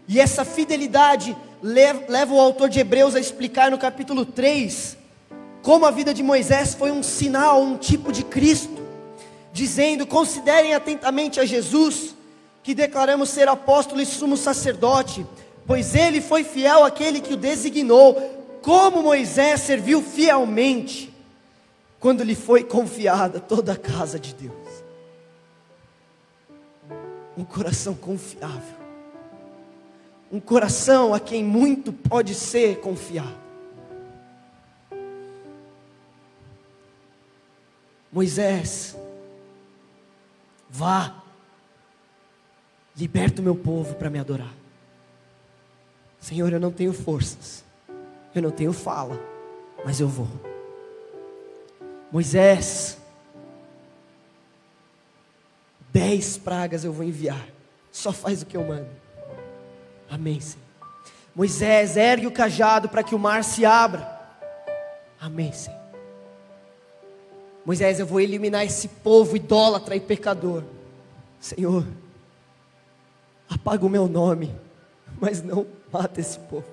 E 0.07 0.19
essa 0.19 0.45
fidelidade 0.45 1.35
leva 1.65 2.31
o 2.31 2.39
autor 2.39 2.69
de 2.69 2.79
Hebreus 2.79 3.15
a 3.15 3.19
explicar 3.19 3.71
no 3.71 3.77
capítulo 3.77 4.23
3 4.23 4.97
como 5.63 5.87
a 5.87 5.91
vida 5.91 6.13
de 6.13 6.21
Moisés 6.21 6.75
foi 6.75 6.91
um 6.91 7.01
sinal, 7.01 7.59
um 7.63 7.75
tipo 7.75 8.11
de 8.11 8.23
Cristo, 8.23 8.83
dizendo: 9.51 10.05
considerem 10.05 10.75
atentamente 10.75 11.39
a 11.39 11.45
Jesus, 11.45 12.13
que 12.61 12.75
declaramos 12.75 13.29
ser 13.29 13.47
apóstolo 13.47 13.99
e 13.99 14.05
sumo 14.05 14.37
sacerdote, 14.37 15.25
pois 15.65 15.95
ele 15.95 16.21
foi 16.21 16.43
fiel 16.43 16.83
àquele 16.83 17.19
que 17.19 17.33
o 17.33 17.37
designou 17.37 18.59
como 18.61 19.01
Moisés 19.01 19.61
serviu 19.61 20.03
fielmente 20.03 21.11
quando 21.99 22.23
lhe 22.23 22.35
foi 22.35 22.63
confiada 22.63 23.39
toda 23.39 23.73
a 23.73 23.77
casa 23.77 24.19
de 24.19 24.35
Deus. 24.35 24.53
Um 27.35 27.43
coração 27.43 27.95
confiável. 27.95 28.84
Um 30.35 30.39
coração 30.41 31.13
a 31.13 31.19
quem 31.21 31.45
muito 31.45 31.93
pode 31.93 32.35
ser 32.35 32.81
confiado. 32.81 33.37
Moisés, 38.11 38.97
vá, 40.69 41.23
liberta 42.97 43.39
o 43.39 43.45
meu 43.45 43.55
povo 43.55 43.95
para 43.95 44.09
me 44.09 44.19
adorar. 44.19 44.53
Senhor, 46.19 46.51
eu 46.51 46.59
não 46.59 46.69
tenho 46.69 46.91
forças, 46.91 47.63
eu 48.35 48.41
não 48.41 48.51
tenho 48.51 48.73
fala, 48.73 49.17
mas 49.85 50.01
eu 50.01 50.09
vou. 50.09 50.27
Moisés, 52.11 52.97
dez 55.93 56.37
pragas 56.37 56.83
eu 56.83 56.91
vou 56.91 57.05
enviar, 57.05 57.47
só 57.89 58.11
faz 58.11 58.41
o 58.41 58.45
que 58.45 58.57
eu 58.57 58.67
mando. 58.67 59.04
Amém, 60.15 60.39
Senhor. 60.39 60.63
Moisés, 61.35 61.97
ergue 61.97 62.25
o 62.25 62.31
cajado 62.31 62.87
para 62.87 63.03
que 63.03 63.13
o 63.13 63.19
mar 63.19 63.43
se 63.43 63.65
abra. 63.65 64.17
Amém, 65.19 65.51
Senhor. 65.51 65.77
Moisés, 67.65 67.99
eu 67.99 68.05
vou 68.05 68.21
eliminar 68.21 68.65
esse 68.65 68.87
povo 68.87 69.35
idólatra 69.35 69.93
e 69.93 69.99
pecador. 69.99 70.63
Senhor, 71.37 71.85
apaga 73.49 73.85
o 73.85 73.89
meu 73.89 74.07
nome, 74.07 74.55
mas 75.19 75.43
não 75.43 75.67
mata 75.91 76.21
esse 76.21 76.39
povo. 76.39 76.63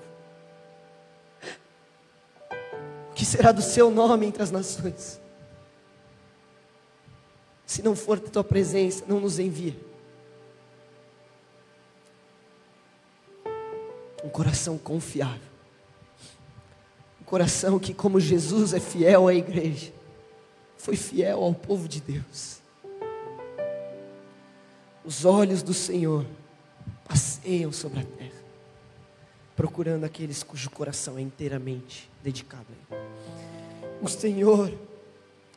que 3.13 3.25
será 3.25 3.51
do 3.51 3.61
seu 3.61 3.91
nome 3.91 4.25
entre 4.25 4.41
as 4.41 4.51
nações? 4.51 5.19
Se 7.65 7.81
não 7.81 7.93
for 7.93 8.21
da 8.21 8.29
tua 8.29 8.43
presença, 8.43 9.03
não 9.05 9.19
nos 9.19 9.37
envia. 9.37 9.75
Um 14.23 14.29
coração 14.29 14.77
confiável. 14.77 15.51
Um 17.21 17.25
coração 17.25 17.77
que, 17.79 17.93
como 17.93 18.19
Jesus 18.19 18.73
é 18.73 18.79
fiel 18.79 19.27
à 19.27 19.33
igreja, 19.33 19.91
foi 20.77 20.95
fiel 20.95 21.43
ao 21.43 21.53
povo 21.53 21.87
de 21.87 22.01
Deus. 22.01 22.59
Os 25.03 25.25
olhos 25.25 25.61
do 25.61 25.73
Senhor 25.73 26.25
passeiam 27.05 27.71
sobre 27.71 27.99
a 27.99 28.03
terra 28.03 28.43
procurando 29.55 30.03
aqueles 30.03 30.43
cujo 30.43 30.69
coração 30.69 31.17
é 31.17 31.21
inteiramente 31.21 32.09
dedicado 32.23 32.65
a 32.91 32.95
Ele. 32.95 33.05
O 34.01 34.07
Senhor 34.07 34.73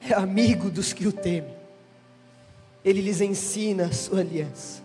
é 0.00 0.12
amigo 0.14 0.70
dos 0.70 0.92
que 0.92 1.06
o 1.06 1.12
temem, 1.12 1.54
Ele 2.84 3.00
lhes 3.00 3.20
ensina 3.20 3.86
a 3.86 3.92
sua 3.92 4.20
aliança. 4.20 4.82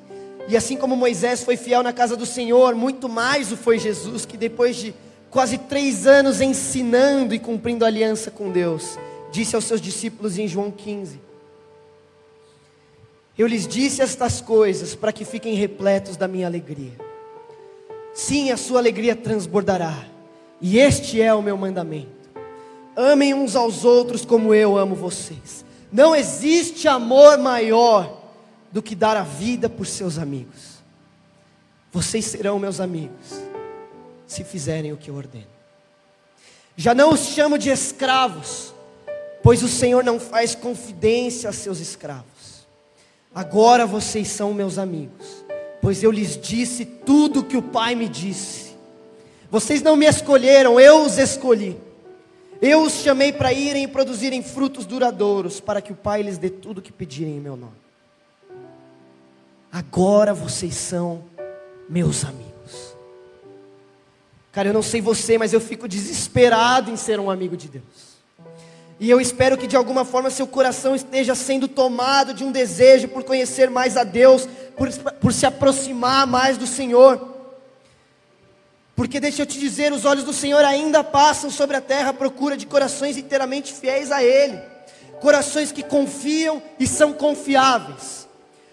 E 0.48 0.58
assim 0.58 0.76
como 0.76 0.96
Moisés 0.96 1.44
foi 1.44 1.56
fiel 1.56 1.84
na 1.84 1.94
casa 1.94 2.16
do 2.16 2.26
Senhor, 2.26 2.76
muito 2.76 3.08
mais 3.08 3.52
o 3.52 3.58
foi 3.58 3.80
Jesus, 3.80 4.26
que 4.26 4.38
depois 4.38 4.76
de 4.76 4.94
quase 5.30 5.58
três 5.58 6.06
anos 6.06 6.42
ensinando 6.42 7.34
e 7.34 7.40
cumprindo 7.40 7.86
aliança 7.86 8.30
com 8.30 8.52
Deus, 8.52 8.98
disse 9.32 9.56
aos 9.56 9.66
seus 9.66 9.80
discípulos 9.80 10.38
em 10.38 10.48
João 10.48 10.70
15: 10.70 11.20
Eu 13.38 13.48
lhes 13.48 13.68
disse 13.68 14.02
estas 14.02 14.42
coisas 14.42 14.94
para 14.94 15.14
que 15.14 15.24
fiquem 15.24 15.56
repletos 15.56 16.18
da 16.18 16.28
minha 16.28 16.48
alegria. 16.48 16.94
Sim, 18.14 18.52
a 18.52 18.58
sua 18.58 18.80
alegria 18.80 19.16
transbordará. 19.16 20.06
E 20.60 20.78
este 20.78 21.22
é 21.22 21.34
o 21.34 21.42
meu 21.42 21.58
mandamento: 21.58 22.30
amem 22.96 23.34
uns 23.34 23.56
aos 23.56 23.86
outros 23.86 24.26
como 24.26 24.54
eu 24.54 24.78
amo 24.78 24.96
vocês. 24.96 25.64
Não 25.92 26.16
existe 26.16 26.88
amor 26.88 27.38
maior 27.38 28.21
do 28.72 28.82
que 28.82 28.96
dar 28.96 29.18
a 29.18 29.24
vida 29.24 29.70
por 29.70 29.86
seus 29.86 30.18
amigos. 30.18 30.82
Vocês 31.92 32.26
serão 32.26 32.58
meus 32.58 32.80
amigos, 32.80 33.42
se 34.26 34.44
fizerem 34.44 34.94
o 34.94 34.98
que 34.98 35.10
eu 35.10 35.16
ordeno. 35.16 35.48
Já 36.78 36.94
não 36.94 37.14
os 37.14 37.20
chamo 37.28 37.58
de 37.58 37.70
escravos, 37.70 38.74
pois 39.44 39.62
o 39.62 39.68
Senhor 39.68 40.04
não 40.04 40.20
faz 40.20 40.56
confidência 40.56 41.50
a 41.50 41.54
seus 41.54 41.80
escravos. 41.80 42.66
Agora 43.36 43.86
vocês 43.86 44.28
são 44.28 44.54
meus 44.54 44.78
amigos 44.78 45.42
pois 45.82 46.04
eu 46.04 46.12
lhes 46.12 46.38
disse 46.38 46.86
tudo 46.86 47.40
o 47.40 47.44
que 47.44 47.58
o 47.58 47.62
Pai 47.62 47.96
me 47.96 48.08
disse. 48.08 48.72
Vocês 49.50 49.82
não 49.82 49.96
me 49.96 50.06
escolheram, 50.06 50.80
eu 50.80 51.04
os 51.04 51.18
escolhi. 51.18 51.76
Eu 52.62 52.84
os 52.84 52.94
chamei 52.94 53.34
para 53.34 53.52
irem 53.52 53.86
e 53.86 53.88
produzirem 53.88 54.44
frutos 54.44 54.86
duradouros, 54.86 55.60
para 55.60 55.82
que 55.82 55.92
o 55.92 55.96
Pai 55.96 56.22
lhes 56.22 56.38
dê 56.38 56.50
tudo 56.50 56.78
o 56.78 56.82
que 56.82 56.92
pedirem 56.92 57.36
em 57.36 57.40
meu 57.40 57.58
nome. 57.58 57.81
Agora 59.72 60.34
vocês 60.34 60.76
são 60.76 61.24
meus 61.88 62.26
amigos. 62.26 62.96
Cara, 64.52 64.68
eu 64.68 64.74
não 64.74 64.82
sei 64.82 65.00
você, 65.00 65.38
mas 65.38 65.54
eu 65.54 65.62
fico 65.62 65.88
desesperado 65.88 66.92
em 66.92 66.98
ser 66.98 67.20
um 67.20 67.32
amigo 67.32 67.56
de 67.56 67.70
Deus. 67.70 68.12
E 69.00 69.10
eu 69.10 69.20
espero 69.20 69.58
que 69.58 69.66
de 69.66 69.78
alguma 69.78 70.04
forma 70.04 70.30
seu 70.30 70.46
coração 70.46 70.94
esteja 70.94 71.34
sendo 71.34 71.68
tomado 71.68 72.34
de 72.34 72.44
um 72.44 72.52
desejo 72.52 73.08
por 73.08 73.24
conhecer 73.24 73.70
mais 73.70 73.96
a 73.96 74.04
Deus, 74.04 74.48
por, 74.78 74.92
por 75.22 75.34
se 75.34 75.46
aproximar 75.46 76.28
mais 76.28 76.58
do 76.58 76.68
Senhor. 76.68 77.30
Porque 78.96 79.20
deixa 79.20 79.42
eu 79.42 79.46
te 79.46 79.58
dizer, 79.58 79.94
os 79.94 80.04
olhos 80.04 80.26
do 80.26 80.34
Senhor 80.34 80.64
ainda 80.66 81.04
passam 81.04 81.50
sobre 81.50 81.78
a 81.78 81.82
terra 81.82 82.10
à 82.10 82.14
procura 82.14 82.58
de 82.58 82.68
corações 82.68 83.18
inteiramente 83.18 83.74
fiéis 83.74 84.12
a 84.12 84.22
Ele, 84.22 84.60
corações 85.22 85.72
que 85.72 85.82
confiam 85.82 86.62
e 86.78 86.86
são 86.86 87.14
confiáveis. 87.14 88.28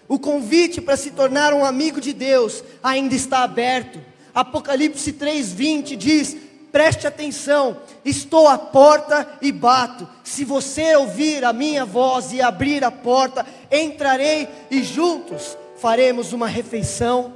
O 0.09 0.17
convite 0.17 0.81
para 0.81 0.97
se 0.97 1.11
tornar 1.11 1.53
um 1.53 1.63
amigo 1.63 2.01
de 2.01 2.13
Deus 2.13 2.63
ainda 2.81 3.13
está 3.13 3.43
aberto. 3.43 4.01
Apocalipse 4.33 5.13
3:20 5.13 5.95
diz: 5.95 6.35
Preste 6.71 7.05
atenção, 7.05 7.77
estou 8.03 8.47
à 8.47 8.57
porta 8.57 9.37
e 9.39 9.51
bato. 9.51 10.09
Se 10.23 10.43
você 10.43 10.95
ouvir 10.95 11.45
a 11.45 11.53
minha 11.53 11.85
voz 11.85 12.33
e 12.33 12.41
abrir 12.41 12.83
a 12.83 12.89
porta, 12.89 13.45
entrarei 13.71 14.47
e 14.71 14.83
juntos 14.83 15.55
faremos 15.77 16.33
uma 16.33 16.47
refeição 16.47 17.35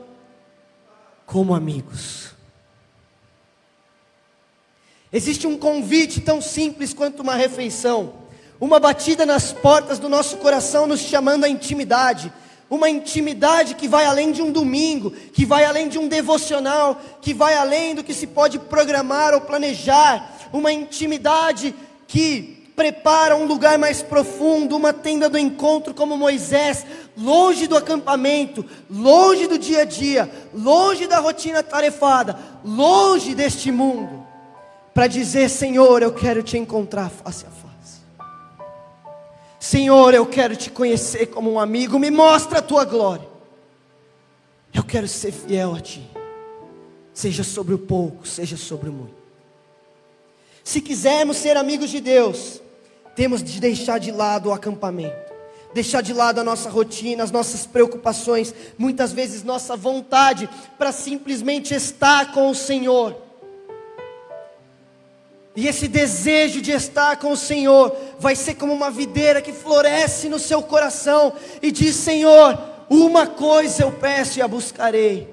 como 1.28 1.54
amigos. 1.54 2.32
Existe 5.12 5.46
um 5.46 5.60
convite 5.60 6.22
tão 6.22 6.42
simples 6.42 6.92
quanto 6.92 7.22
uma 7.22 7.36
refeição, 7.36 8.16
uma 8.60 8.80
batida 8.80 9.28
nas 9.28 9.54
portas 9.54 10.00
do 10.00 10.10
nosso 10.10 10.38
coração 10.38 10.88
nos 10.88 11.02
chamando 11.02 11.44
à 11.44 11.50
intimidade, 11.50 12.34
uma 12.74 12.90
intimidade 12.90 13.76
que 13.76 13.88
vai 13.88 14.04
além 14.04 14.32
de 14.32 14.42
um 14.42 14.52
domingo, 14.52 15.12
que 15.12 15.46
vai 15.46 15.64
além 15.64 15.88
de 15.88 16.00
um 16.00 16.08
devocional, 16.08 17.00
que 17.22 17.32
vai 17.32 17.54
além 17.54 17.94
do 17.94 18.04
que 18.04 18.16
se 18.16 18.26
pode 18.26 18.58
programar 18.58 19.32
ou 19.36 19.42
planejar, 19.42 20.50
uma 20.52 20.74
intimidade 20.74 21.76
que 22.08 22.72
prepara 22.76 23.36
um 23.36 23.46
lugar 23.46 23.78
mais 23.78 24.02
profundo, 24.02 24.76
uma 24.76 24.92
tenda 24.92 25.30
do 25.30 25.38
encontro 25.38 25.94
como 25.94 26.18
Moisés, 26.18 26.84
longe 27.16 27.68
do 27.68 27.78
acampamento, 27.78 28.66
longe 28.90 29.46
do 29.46 29.60
dia 29.60 29.82
a 29.82 29.86
dia, 29.86 30.28
longe 30.52 31.06
da 31.06 31.20
rotina 31.20 31.62
tarefada, 31.62 32.40
longe 32.66 33.36
deste 33.36 33.72
mundo, 33.72 34.26
para 34.96 35.06
dizer: 35.06 35.48
Senhor, 35.48 36.02
eu 36.02 36.12
quero 36.12 36.42
te 36.42 36.58
encontrar 36.58 37.12
face 37.12 37.46
a 37.46 37.50
face. 37.50 37.63
Senhor, 39.64 40.14
eu 40.14 40.26
quero 40.26 40.58
te 40.58 40.70
conhecer 40.70 41.28
como 41.28 41.50
um 41.50 41.58
amigo, 41.58 41.98
me 41.98 42.12
mostra 42.12 42.60
a 42.60 42.62
tua 42.62 42.84
glória. 42.84 43.26
Eu 44.74 44.84
quero 44.84 45.08
ser 45.08 45.32
fiel 45.32 45.74
a 45.74 45.80
ti, 45.80 46.06
seja 47.14 47.46
sobre 47.46 47.74
o 47.74 47.78
pouco, 47.80 48.28
seja 48.28 48.58
sobre 48.58 48.90
o 48.90 48.92
muito. 48.92 49.16
Se 50.66 50.82
quisermos 50.82 51.38
ser 51.38 51.56
amigos 51.56 51.90
de 51.90 52.02
Deus, 52.02 52.62
temos 53.16 53.42
de 53.42 53.62
deixar 53.62 54.00
de 54.00 54.12
lado 54.12 54.50
o 54.50 54.54
acampamento, 54.54 55.32
deixar 55.74 56.02
de 56.02 56.12
lado 56.12 56.42
a 56.42 56.44
nossa 56.44 56.70
rotina, 56.70 57.24
as 57.24 57.32
nossas 57.32 57.66
preocupações, 57.66 58.54
muitas 58.78 59.14
vezes 59.14 59.46
nossa 59.46 59.78
vontade 59.78 60.50
para 60.78 60.92
simplesmente 60.92 61.74
estar 61.74 62.34
com 62.34 62.50
o 62.50 62.56
Senhor. 62.56 63.23
E 65.56 65.68
esse 65.68 65.88
desejo 65.88 66.62
de 66.62 66.72
estar 66.72 67.18
com 67.18 67.32
o 67.32 67.38
Senhor 67.38 67.96
vai 68.20 68.36
ser 68.36 68.56
como 68.56 68.74
uma 68.74 68.90
videira 68.90 69.42
que 69.42 69.54
floresce 69.54 70.28
no 70.28 70.40
seu 70.40 70.64
coração 70.64 71.34
e 71.62 71.72
diz: 71.72 71.96
Senhor, 71.96 72.60
uma 72.90 73.28
coisa 73.28 73.84
eu 73.84 73.92
peço 73.92 74.40
e 74.40 74.42
a 74.42 74.48
buscarei: 74.48 75.32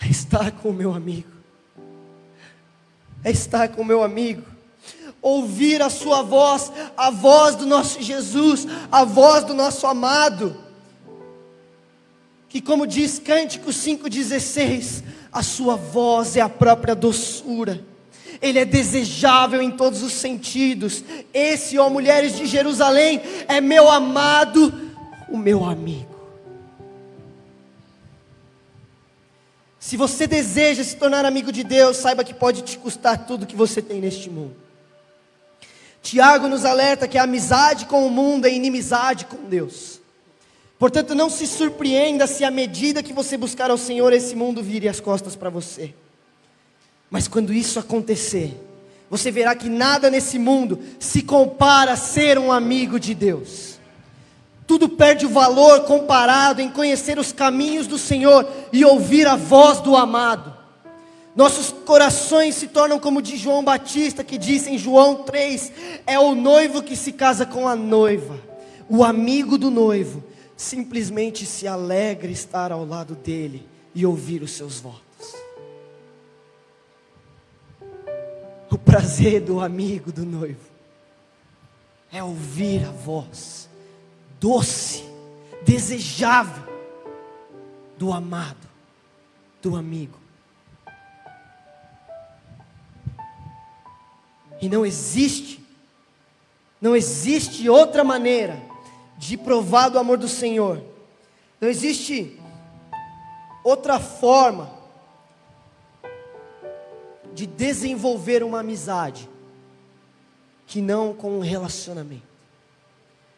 é 0.00 0.08
estar 0.08 0.50
com 0.52 0.70
o 0.70 0.72
meu 0.72 0.94
amigo, 0.94 1.30
é 3.22 3.30
estar 3.30 3.68
com 3.68 3.82
o 3.82 3.84
meu 3.84 4.02
amigo, 4.02 4.42
ouvir 5.20 5.82
a 5.82 5.90
Sua 5.90 6.22
voz, 6.22 6.72
a 6.96 7.10
voz 7.10 7.56
do 7.56 7.66
nosso 7.66 8.00
Jesus, 8.00 8.66
a 8.90 9.04
voz 9.04 9.44
do 9.44 9.52
nosso 9.52 9.86
amado, 9.86 10.56
que, 12.48 12.62
como 12.62 12.86
diz 12.86 13.18
Cântico 13.18 13.68
5,16, 13.68 15.04
a 15.30 15.42
Sua 15.42 15.76
voz 15.76 16.38
é 16.38 16.40
a 16.40 16.48
própria 16.48 16.94
doçura 16.94 17.91
ele 18.42 18.58
é 18.58 18.64
desejável 18.64 19.62
em 19.62 19.70
todos 19.70 20.02
os 20.02 20.12
sentidos. 20.12 21.04
Esse, 21.32 21.78
ó 21.78 21.88
mulheres 21.88 22.36
de 22.36 22.44
Jerusalém, 22.44 23.22
é 23.46 23.60
meu 23.60 23.88
amado, 23.88 24.74
o 25.28 25.38
meu 25.38 25.64
amigo. 25.64 26.12
Se 29.78 29.96
você 29.96 30.26
deseja 30.26 30.82
se 30.82 30.96
tornar 30.96 31.24
amigo 31.24 31.52
de 31.52 31.62
Deus, 31.62 31.96
saiba 31.96 32.24
que 32.24 32.34
pode 32.34 32.62
te 32.62 32.76
custar 32.78 33.26
tudo 33.26 33.46
que 33.46 33.54
você 33.54 33.80
tem 33.80 34.00
neste 34.00 34.28
mundo. 34.28 34.56
Tiago 36.02 36.48
nos 36.48 36.64
alerta 36.64 37.06
que 37.06 37.16
a 37.16 37.22
amizade 37.22 37.86
com 37.86 38.04
o 38.04 38.10
mundo 38.10 38.46
é 38.46 38.52
inimizade 38.52 39.24
com 39.26 39.48
Deus. 39.48 40.00
Portanto, 40.78 41.14
não 41.14 41.30
se 41.30 41.46
surpreenda 41.46 42.26
se 42.26 42.42
à 42.42 42.50
medida 42.50 43.04
que 43.04 43.12
você 43.12 43.36
buscar 43.36 43.70
ao 43.70 43.78
Senhor, 43.78 44.12
esse 44.12 44.34
mundo 44.34 44.60
vire 44.62 44.88
as 44.88 44.98
costas 44.98 45.36
para 45.36 45.48
você. 45.48 45.94
Mas 47.12 47.28
quando 47.28 47.52
isso 47.52 47.78
acontecer, 47.78 48.58
você 49.10 49.30
verá 49.30 49.54
que 49.54 49.68
nada 49.68 50.08
nesse 50.08 50.38
mundo 50.38 50.78
se 50.98 51.20
compara 51.20 51.92
a 51.92 51.96
ser 51.96 52.38
um 52.38 52.50
amigo 52.50 52.98
de 52.98 53.12
Deus. 53.12 53.78
Tudo 54.66 54.88
perde 54.88 55.26
o 55.26 55.28
valor 55.28 55.82
comparado 55.82 56.62
em 56.62 56.70
conhecer 56.70 57.18
os 57.18 57.30
caminhos 57.30 57.86
do 57.86 57.98
Senhor 57.98 58.48
e 58.72 58.82
ouvir 58.82 59.26
a 59.26 59.36
voz 59.36 59.80
do 59.80 59.94
amado. 59.94 60.56
Nossos 61.36 61.70
corações 61.84 62.54
se 62.54 62.68
tornam 62.68 62.98
como 62.98 63.20
de 63.20 63.36
João 63.36 63.62
Batista, 63.62 64.24
que 64.24 64.38
disse 64.38 64.70
em 64.70 64.78
João 64.78 65.16
3: 65.16 65.70
é 66.06 66.18
o 66.18 66.34
noivo 66.34 66.82
que 66.82 66.96
se 66.96 67.12
casa 67.12 67.44
com 67.44 67.68
a 67.68 67.76
noiva. 67.76 68.40
O 68.88 69.04
amigo 69.04 69.58
do 69.58 69.70
noivo 69.70 70.24
simplesmente 70.56 71.44
se 71.44 71.66
alegra 71.66 72.30
estar 72.30 72.72
ao 72.72 72.86
lado 72.86 73.14
dele 73.14 73.68
e 73.94 74.06
ouvir 74.06 74.42
os 74.42 74.52
seus 74.52 74.80
votos. 74.80 75.11
O 78.72 78.78
prazer 78.78 79.42
do 79.42 79.60
amigo, 79.60 80.10
do 80.10 80.24
noivo, 80.24 80.70
é 82.10 82.24
ouvir 82.24 82.86
a 82.86 82.90
voz 82.90 83.68
doce, 84.40 85.04
desejável 85.62 86.64
do 87.98 88.10
amado, 88.14 88.66
do 89.60 89.76
amigo. 89.76 90.18
E 94.58 94.70
não 94.70 94.86
existe, 94.86 95.62
não 96.80 96.96
existe 96.96 97.68
outra 97.68 98.02
maneira 98.02 98.58
de 99.18 99.36
provar 99.36 99.90
do 99.90 99.98
amor 99.98 100.16
do 100.16 100.28
Senhor. 100.28 100.82
Não 101.60 101.68
existe 101.68 102.40
outra 103.62 104.00
forma 104.00 104.81
de 107.34 107.46
desenvolver 107.46 108.42
uma 108.42 108.60
amizade 108.60 109.28
que 110.66 110.80
não 110.80 111.12
com 111.12 111.38
um 111.38 111.40
relacionamento, 111.40 112.22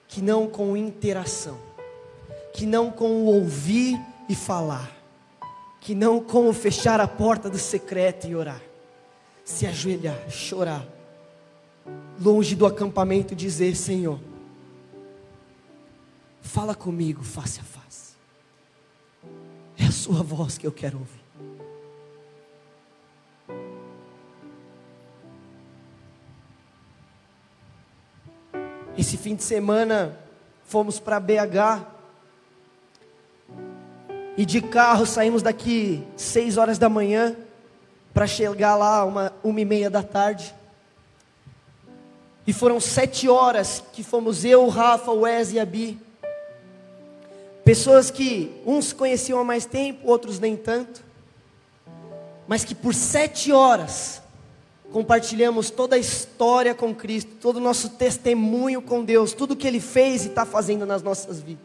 que 0.06 0.22
não 0.22 0.46
com 0.46 0.76
interação, 0.76 1.58
que 2.52 2.66
não 2.66 2.90
com 2.90 3.08
o 3.22 3.26
ouvir 3.26 3.98
e 4.28 4.34
falar, 4.34 4.90
que 5.80 5.94
não 5.94 6.20
com 6.20 6.48
o 6.48 6.52
fechar 6.52 7.00
a 7.00 7.08
porta 7.08 7.50
do 7.50 7.58
secreto 7.58 8.26
e 8.28 8.36
orar, 8.36 8.62
se 9.44 9.66
ajoelhar, 9.66 10.30
chorar, 10.30 10.86
longe 12.20 12.54
do 12.54 12.66
acampamento 12.66 13.34
dizer: 13.34 13.74
Senhor, 13.74 14.20
fala 16.40 16.74
comigo 16.74 17.24
face 17.24 17.60
a 17.60 17.64
face, 17.64 18.14
é 19.76 19.86
a 19.86 19.92
Sua 19.92 20.22
voz 20.22 20.56
que 20.56 20.66
eu 20.66 20.72
quero 20.72 20.98
ouvir. 20.98 21.23
Esse 28.96 29.16
fim 29.16 29.34
de 29.34 29.42
semana 29.42 30.16
fomos 30.66 31.00
para 31.00 31.18
BH. 31.18 31.84
E 34.36 34.46
de 34.46 34.60
carro 34.60 35.04
saímos 35.04 35.42
daqui 35.42 36.06
seis 36.16 36.56
horas 36.56 36.78
da 36.78 36.88
manhã 36.88 37.36
para 38.12 38.26
chegar 38.26 38.76
lá 38.76 39.04
uma, 39.04 39.32
uma 39.42 39.60
e 39.60 39.64
meia 39.64 39.90
da 39.90 40.02
tarde. 40.02 40.54
E 42.46 42.52
foram 42.52 42.78
sete 42.78 43.28
horas 43.28 43.82
que 43.92 44.04
fomos 44.04 44.44
eu, 44.44 44.64
o 44.64 44.68
Rafa, 44.68 45.10
o 45.10 45.20
Wes 45.20 45.52
e 45.52 45.58
a 45.58 45.64
Bi. 45.64 45.98
Pessoas 47.64 48.10
que 48.10 48.60
uns 48.64 48.92
conheciam 48.92 49.40
há 49.40 49.44
mais 49.44 49.66
tempo, 49.66 50.08
outros 50.08 50.38
nem 50.38 50.56
tanto. 50.56 51.02
Mas 52.46 52.64
que 52.64 52.74
por 52.74 52.94
sete 52.94 53.50
horas 53.50 54.22
compartilhamos 54.94 55.70
toda 55.70 55.96
a 55.96 55.98
história 55.98 56.72
com 56.72 56.94
Cristo, 56.94 57.32
todo 57.40 57.56
o 57.56 57.60
nosso 57.60 57.88
testemunho 57.88 58.80
com 58.80 59.04
Deus, 59.04 59.32
tudo 59.32 59.56
que 59.56 59.66
Ele 59.66 59.80
fez 59.80 60.24
e 60.24 60.28
está 60.28 60.46
fazendo 60.46 60.86
nas 60.86 61.02
nossas 61.02 61.40
vidas. 61.40 61.64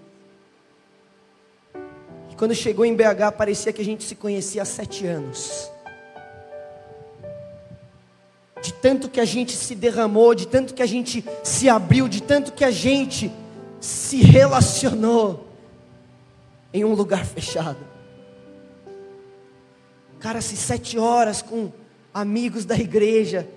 E 2.32 2.36
quando 2.36 2.56
chegou 2.56 2.84
em 2.84 2.96
BH, 2.96 3.38
parecia 3.38 3.72
que 3.72 3.84
a 3.84 3.86
gente 3.86 4.04
se 4.04 4.16
conhecia 4.16 4.64
há 4.64 4.66
sete 4.66 5.06
anos. 5.06 5.70
De 8.64 8.74
tanto 8.74 9.08
que 9.08 9.20
a 9.20 9.26
gente 9.26 9.56
se 9.56 9.76
derramou, 9.76 10.34
de 10.34 10.48
tanto 10.48 10.74
que 10.74 10.82
a 10.82 10.88
gente 10.88 11.24
se 11.44 11.70
abriu, 11.70 12.08
de 12.08 12.24
tanto 12.24 12.52
que 12.52 12.66
a 12.66 12.72
gente 12.72 13.32
se 13.80 14.24
relacionou 14.24 15.46
em 16.74 16.84
um 16.84 16.96
lugar 16.96 17.24
fechado. 17.24 17.78
Cara, 20.20 20.42
se 20.42 20.58
sete 20.58 20.98
horas 20.98 21.44
com 21.44 21.72
amigos 22.14 22.66
da 22.66 22.76
igreja, 22.76 23.48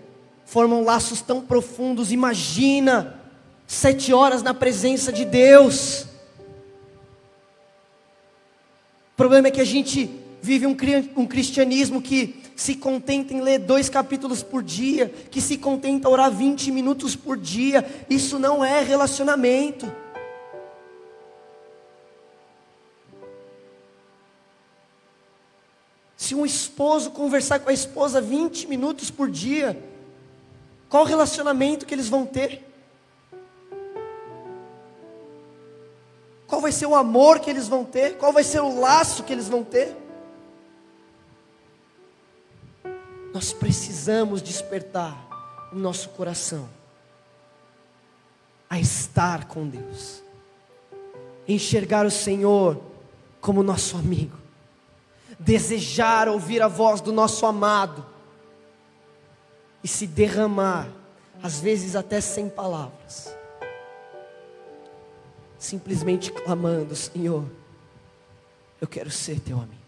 formam 0.45 0.85
laços 0.85 1.21
tão 1.21 1.41
profundos. 1.41 2.13
Imagina, 2.13 3.21
sete 3.67 4.13
horas 4.13 4.43
na 4.43 4.55
presença 4.55 5.13
de 5.13 5.25
Deus. 5.25 6.07
problema 9.17 9.47
é 9.47 9.51
que 9.53 9.61
a 9.61 9.65
gente 9.65 10.11
vive 10.43 10.67
um, 10.67 10.77
um 11.17 11.27
cristianismo 11.27 12.03
que 12.03 12.43
se 12.57 12.75
contenta 12.75 13.33
em 13.33 13.41
ler 13.41 13.61
dois 13.61 13.89
capítulos 13.89 14.43
por 14.43 14.63
dia, 14.63 15.13
que 15.31 15.41
se 15.41 15.57
contenta 15.57 16.09
em 16.09 16.13
orar 16.13 16.31
20 16.31 16.73
minutos 16.73 17.15
por 17.15 17.37
dia. 17.37 17.87
Isso 18.11 18.39
não 18.39 18.65
é 18.65 18.83
relacionamento. 18.83 19.91
Se 26.33 26.37
um 26.37 26.47
esposo 26.47 27.11
conversar 27.11 27.59
com 27.59 27.69
a 27.69 27.75
esposa 27.75 28.19
20 28.19 28.67
minutos 28.67 29.11
por 29.11 29.31
dia, 29.31 29.79
qual 30.89 31.05
relacionamento 31.05 31.85
que 31.85 31.95
eles 31.95 32.09
vão 32.09 32.25
ter? 32.25 32.65
Qual 36.47 36.59
vai 36.59 36.73
ser 36.73 36.87
o 36.87 36.95
amor 36.95 37.39
que 37.39 37.51
eles 37.51 37.69
vão 37.69 37.85
ter? 37.85 38.17
Qual 38.17 38.33
vai 38.33 38.43
ser 38.43 38.61
o 38.61 38.81
laço 38.81 39.25
que 39.25 39.31
eles 39.31 39.47
vão 39.47 39.63
ter? 39.63 39.95
Nós 43.35 43.53
precisamos 43.53 44.41
despertar 44.41 45.15
o 45.71 45.77
nosso 45.77 46.09
coração 46.09 46.67
a 48.71 48.81
estar 48.81 49.49
com 49.49 49.69
Deus, 49.69 50.23
enxergar 51.47 52.07
o 52.07 52.11
Senhor 52.11 52.81
como 53.39 53.63
nosso 53.63 53.99
amigo, 53.99 54.42
desejar 55.45 56.29
ouvir 56.29 56.63
a 56.63 56.69
voz 56.69 57.01
do 57.01 57.13
nosso 57.13 57.45
amado 57.45 58.05
e 59.83 59.89
se 59.89 60.07
derramar, 60.07 60.89
às 61.43 61.59
vezes 61.61 61.97
até 61.97 62.21
sem 62.21 62.49
palavras, 62.49 63.35
simplesmente 65.59 66.33
clamando: 66.33 66.95
Senhor, 66.95 67.45
eu 68.81 68.87
quero 68.87 69.11
ser 69.11 69.41
teu 69.41 69.57
amigo. 69.57 69.83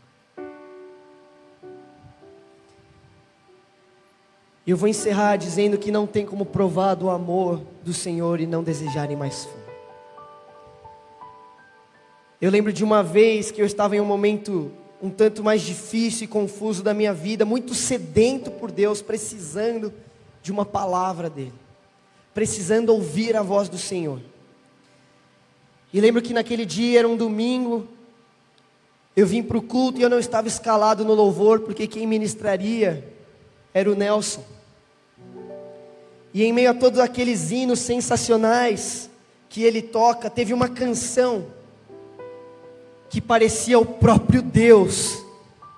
Eu 4.66 4.78
vou 4.78 4.88
encerrar 4.88 5.36
dizendo 5.36 5.76
que 5.76 5.92
não 5.92 6.06
tem 6.06 6.24
como 6.24 6.46
provar 6.46 6.94
do 6.94 7.10
amor 7.10 7.62
do 7.82 7.92
Senhor 7.92 8.40
e 8.40 8.46
não 8.46 8.62
desejarem 8.62 9.14
mais 9.14 9.44
fome. 9.44 9.64
Eu 12.40 12.50
lembro 12.50 12.72
de 12.72 12.82
uma 12.82 13.02
vez 13.02 13.50
que 13.50 13.60
eu 13.60 13.66
estava 13.66 13.94
em 13.94 14.00
um 14.00 14.06
momento 14.06 14.72
um 15.02 15.10
tanto 15.10 15.42
mais 15.42 15.62
difícil 15.62 16.24
e 16.24 16.28
confuso 16.28 16.82
da 16.82 16.94
minha 16.94 17.12
vida, 17.12 17.44
muito 17.44 17.74
sedento 17.74 18.50
por 18.50 18.70
Deus, 18.70 19.02
precisando 19.02 19.92
de 20.42 20.52
uma 20.52 20.64
palavra 20.64 21.28
dEle, 21.28 21.52
precisando 22.32 22.90
ouvir 22.90 23.36
a 23.36 23.42
voz 23.42 23.68
do 23.68 23.78
Senhor. 23.78 24.20
E 25.92 26.00
lembro 26.00 26.20
que 26.20 26.34
naquele 26.34 26.66
dia 26.66 26.98
era 27.00 27.08
um 27.08 27.16
domingo, 27.16 27.86
eu 29.16 29.26
vim 29.26 29.42
para 29.42 29.56
o 29.56 29.62
culto 29.62 30.00
e 30.00 30.02
eu 30.02 30.10
não 30.10 30.18
estava 30.18 30.48
escalado 30.48 31.04
no 31.04 31.14
louvor, 31.14 31.60
porque 31.60 31.86
quem 31.86 32.06
ministraria 32.06 33.12
era 33.72 33.90
o 33.90 33.94
Nelson. 33.94 34.44
E 36.32 36.42
em 36.42 36.52
meio 36.52 36.70
a 36.70 36.74
todos 36.74 36.98
aqueles 36.98 37.52
hinos 37.52 37.78
sensacionais 37.78 39.08
que 39.48 39.62
ele 39.62 39.80
toca, 39.80 40.28
teve 40.28 40.52
uma 40.52 40.68
canção 40.68 41.46
que 43.14 43.20
parecia 43.20 43.78
o 43.78 43.86
próprio 43.86 44.42
Deus 44.42 45.24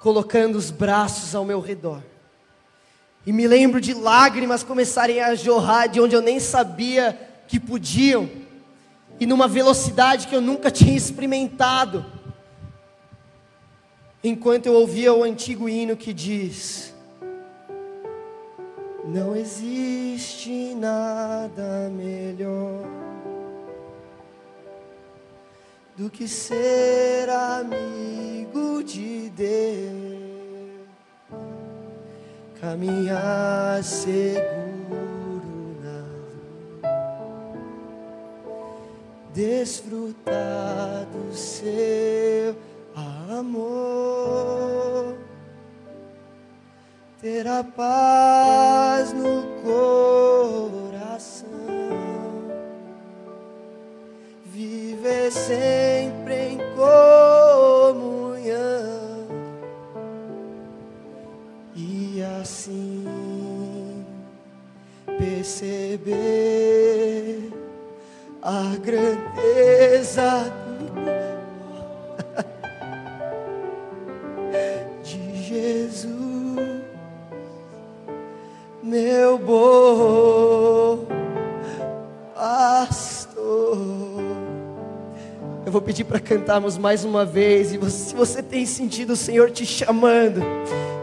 colocando 0.00 0.56
os 0.56 0.70
braços 0.70 1.34
ao 1.34 1.44
meu 1.44 1.60
redor. 1.60 2.02
E 3.26 3.30
me 3.30 3.46
lembro 3.46 3.78
de 3.78 3.92
lágrimas 3.92 4.62
começarem 4.62 5.20
a 5.20 5.34
jorrar 5.34 5.86
de 5.86 6.00
onde 6.00 6.16
eu 6.16 6.22
nem 6.22 6.40
sabia 6.40 7.12
que 7.46 7.60
podiam, 7.60 8.26
e 9.20 9.26
numa 9.26 9.46
velocidade 9.46 10.28
que 10.28 10.34
eu 10.34 10.40
nunca 10.40 10.70
tinha 10.70 10.96
experimentado. 10.96 12.06
Enquanto 14.24 14.64
eu 14.64 14.72
ouvia 14.72 15.12
o 15.12 15.22
antigo 15.22 15.68
hino 15.68 15.94
que 15.94 16.14
diz: 16.14 16.94
não 19.04 19.36
existe 19.36 20.74
nada 20.74 21.90
melhor 21.90 22.95
do 25.96 26.10
que 26.10 26.28
ser 26.28 27.30
amigo 27.30 28.84
de 28.84 29.30
Deus, 29.30 30.86
caminhar 32.60 33.82
seguro 33.82 34.14
na 35.82 36.04
desfrutar 39.32 41.06
do 41.06 41.34
seu 41.34 42.54
amor. 43.28 45.16
Ter 47.22 47.46
a 47.48 47.64
paz 47.64 49.14
no 49.14 49.42
coração, 49.62 50.35
viver 55.26 55.32
sempre 55.32 56.34
em 56.34 56.58
comunhão. 56.74 58.06
E 61.74 62.22
assim 62.40 63.04
perceber 65.18 66.14
a 68.42 68.76
grandeza 68.82 70.52
de 75.02 75.42
Jesus 75.42 75.76
meu 78.82 79.38
bom 79.38 79.85
vou 85.76 85.82
pedir 85.82 86.04
para 86.04 86.18
cantarmos 86.18 86.78
mais 86.78 87.04
uma 87.04 87.22
vez. 87.22 87.74
E 87.74 87.76
você, 87.76 88.08
se 88.08 88.14
você 88.14 88.42
tem 88.42 88.64
sentido 88.64 89.10
o 89.10 89.16
Senhor 89.16 89.50
te 89.50 89.66
chamando, 89.66 90.40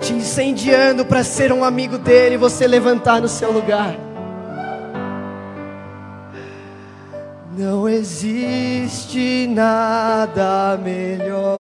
te 0.02 0.14
incendiando 0.14 1.06
para 1.06 1.24
ser 1.24 1.52
um 1.52 1.64
amigo 1.64 2.00
dele, 2.00 2.38
você 2.38 2.66
levantar 2.66 3.22
no 3.22 3.28
seu 3.28 3.52
lugar. 3.52 3.96
Não 7.56 7.88
existe 7.88 9.48
nada 9.48 10.76
melhor 10.84 11.58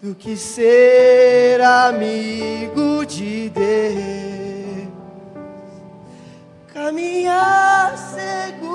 do 0.00 0.14
que 0.14 0.36
ser 0.36 1.60
amigo 1.60 3.04
de 3.04 3.50
Deus, 3.50 4.88
caminhar 6.72 7.98
seguro 7.98 8.69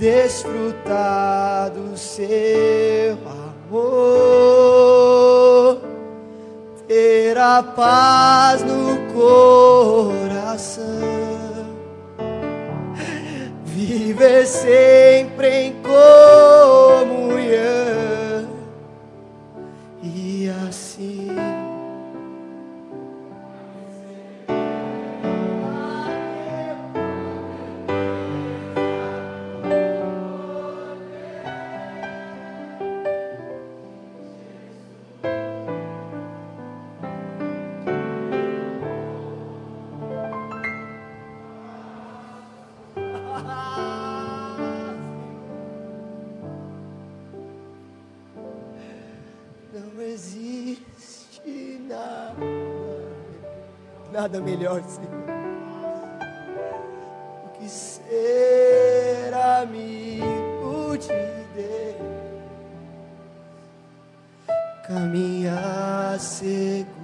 desfrutar 0.00 1.70
do 1.70 1.96
seu 1.96 3.18
amor, 3.68 4.18
ter 6.88 7.36
a 7.36 7.62
paz 7.62 8.62
no 8.62 8.96
coração. 9.12 10.86
Viver 13.66 14.46
sempre 14.46 15.66
em 15.66 15.74
comunhão 15.82 16.00
nada 54.30 54.40
melhor, 54.40 54.80
Senhor, 54.82 55.10
do 57.42 57.50
que 57.58 57.68
ser 57.68 59.34
amigo 59.34 60.96
de 60.96 61.08
Deus, 61.52 61.96
caminhar 64.86 66.20
seguro, 66.20 66.99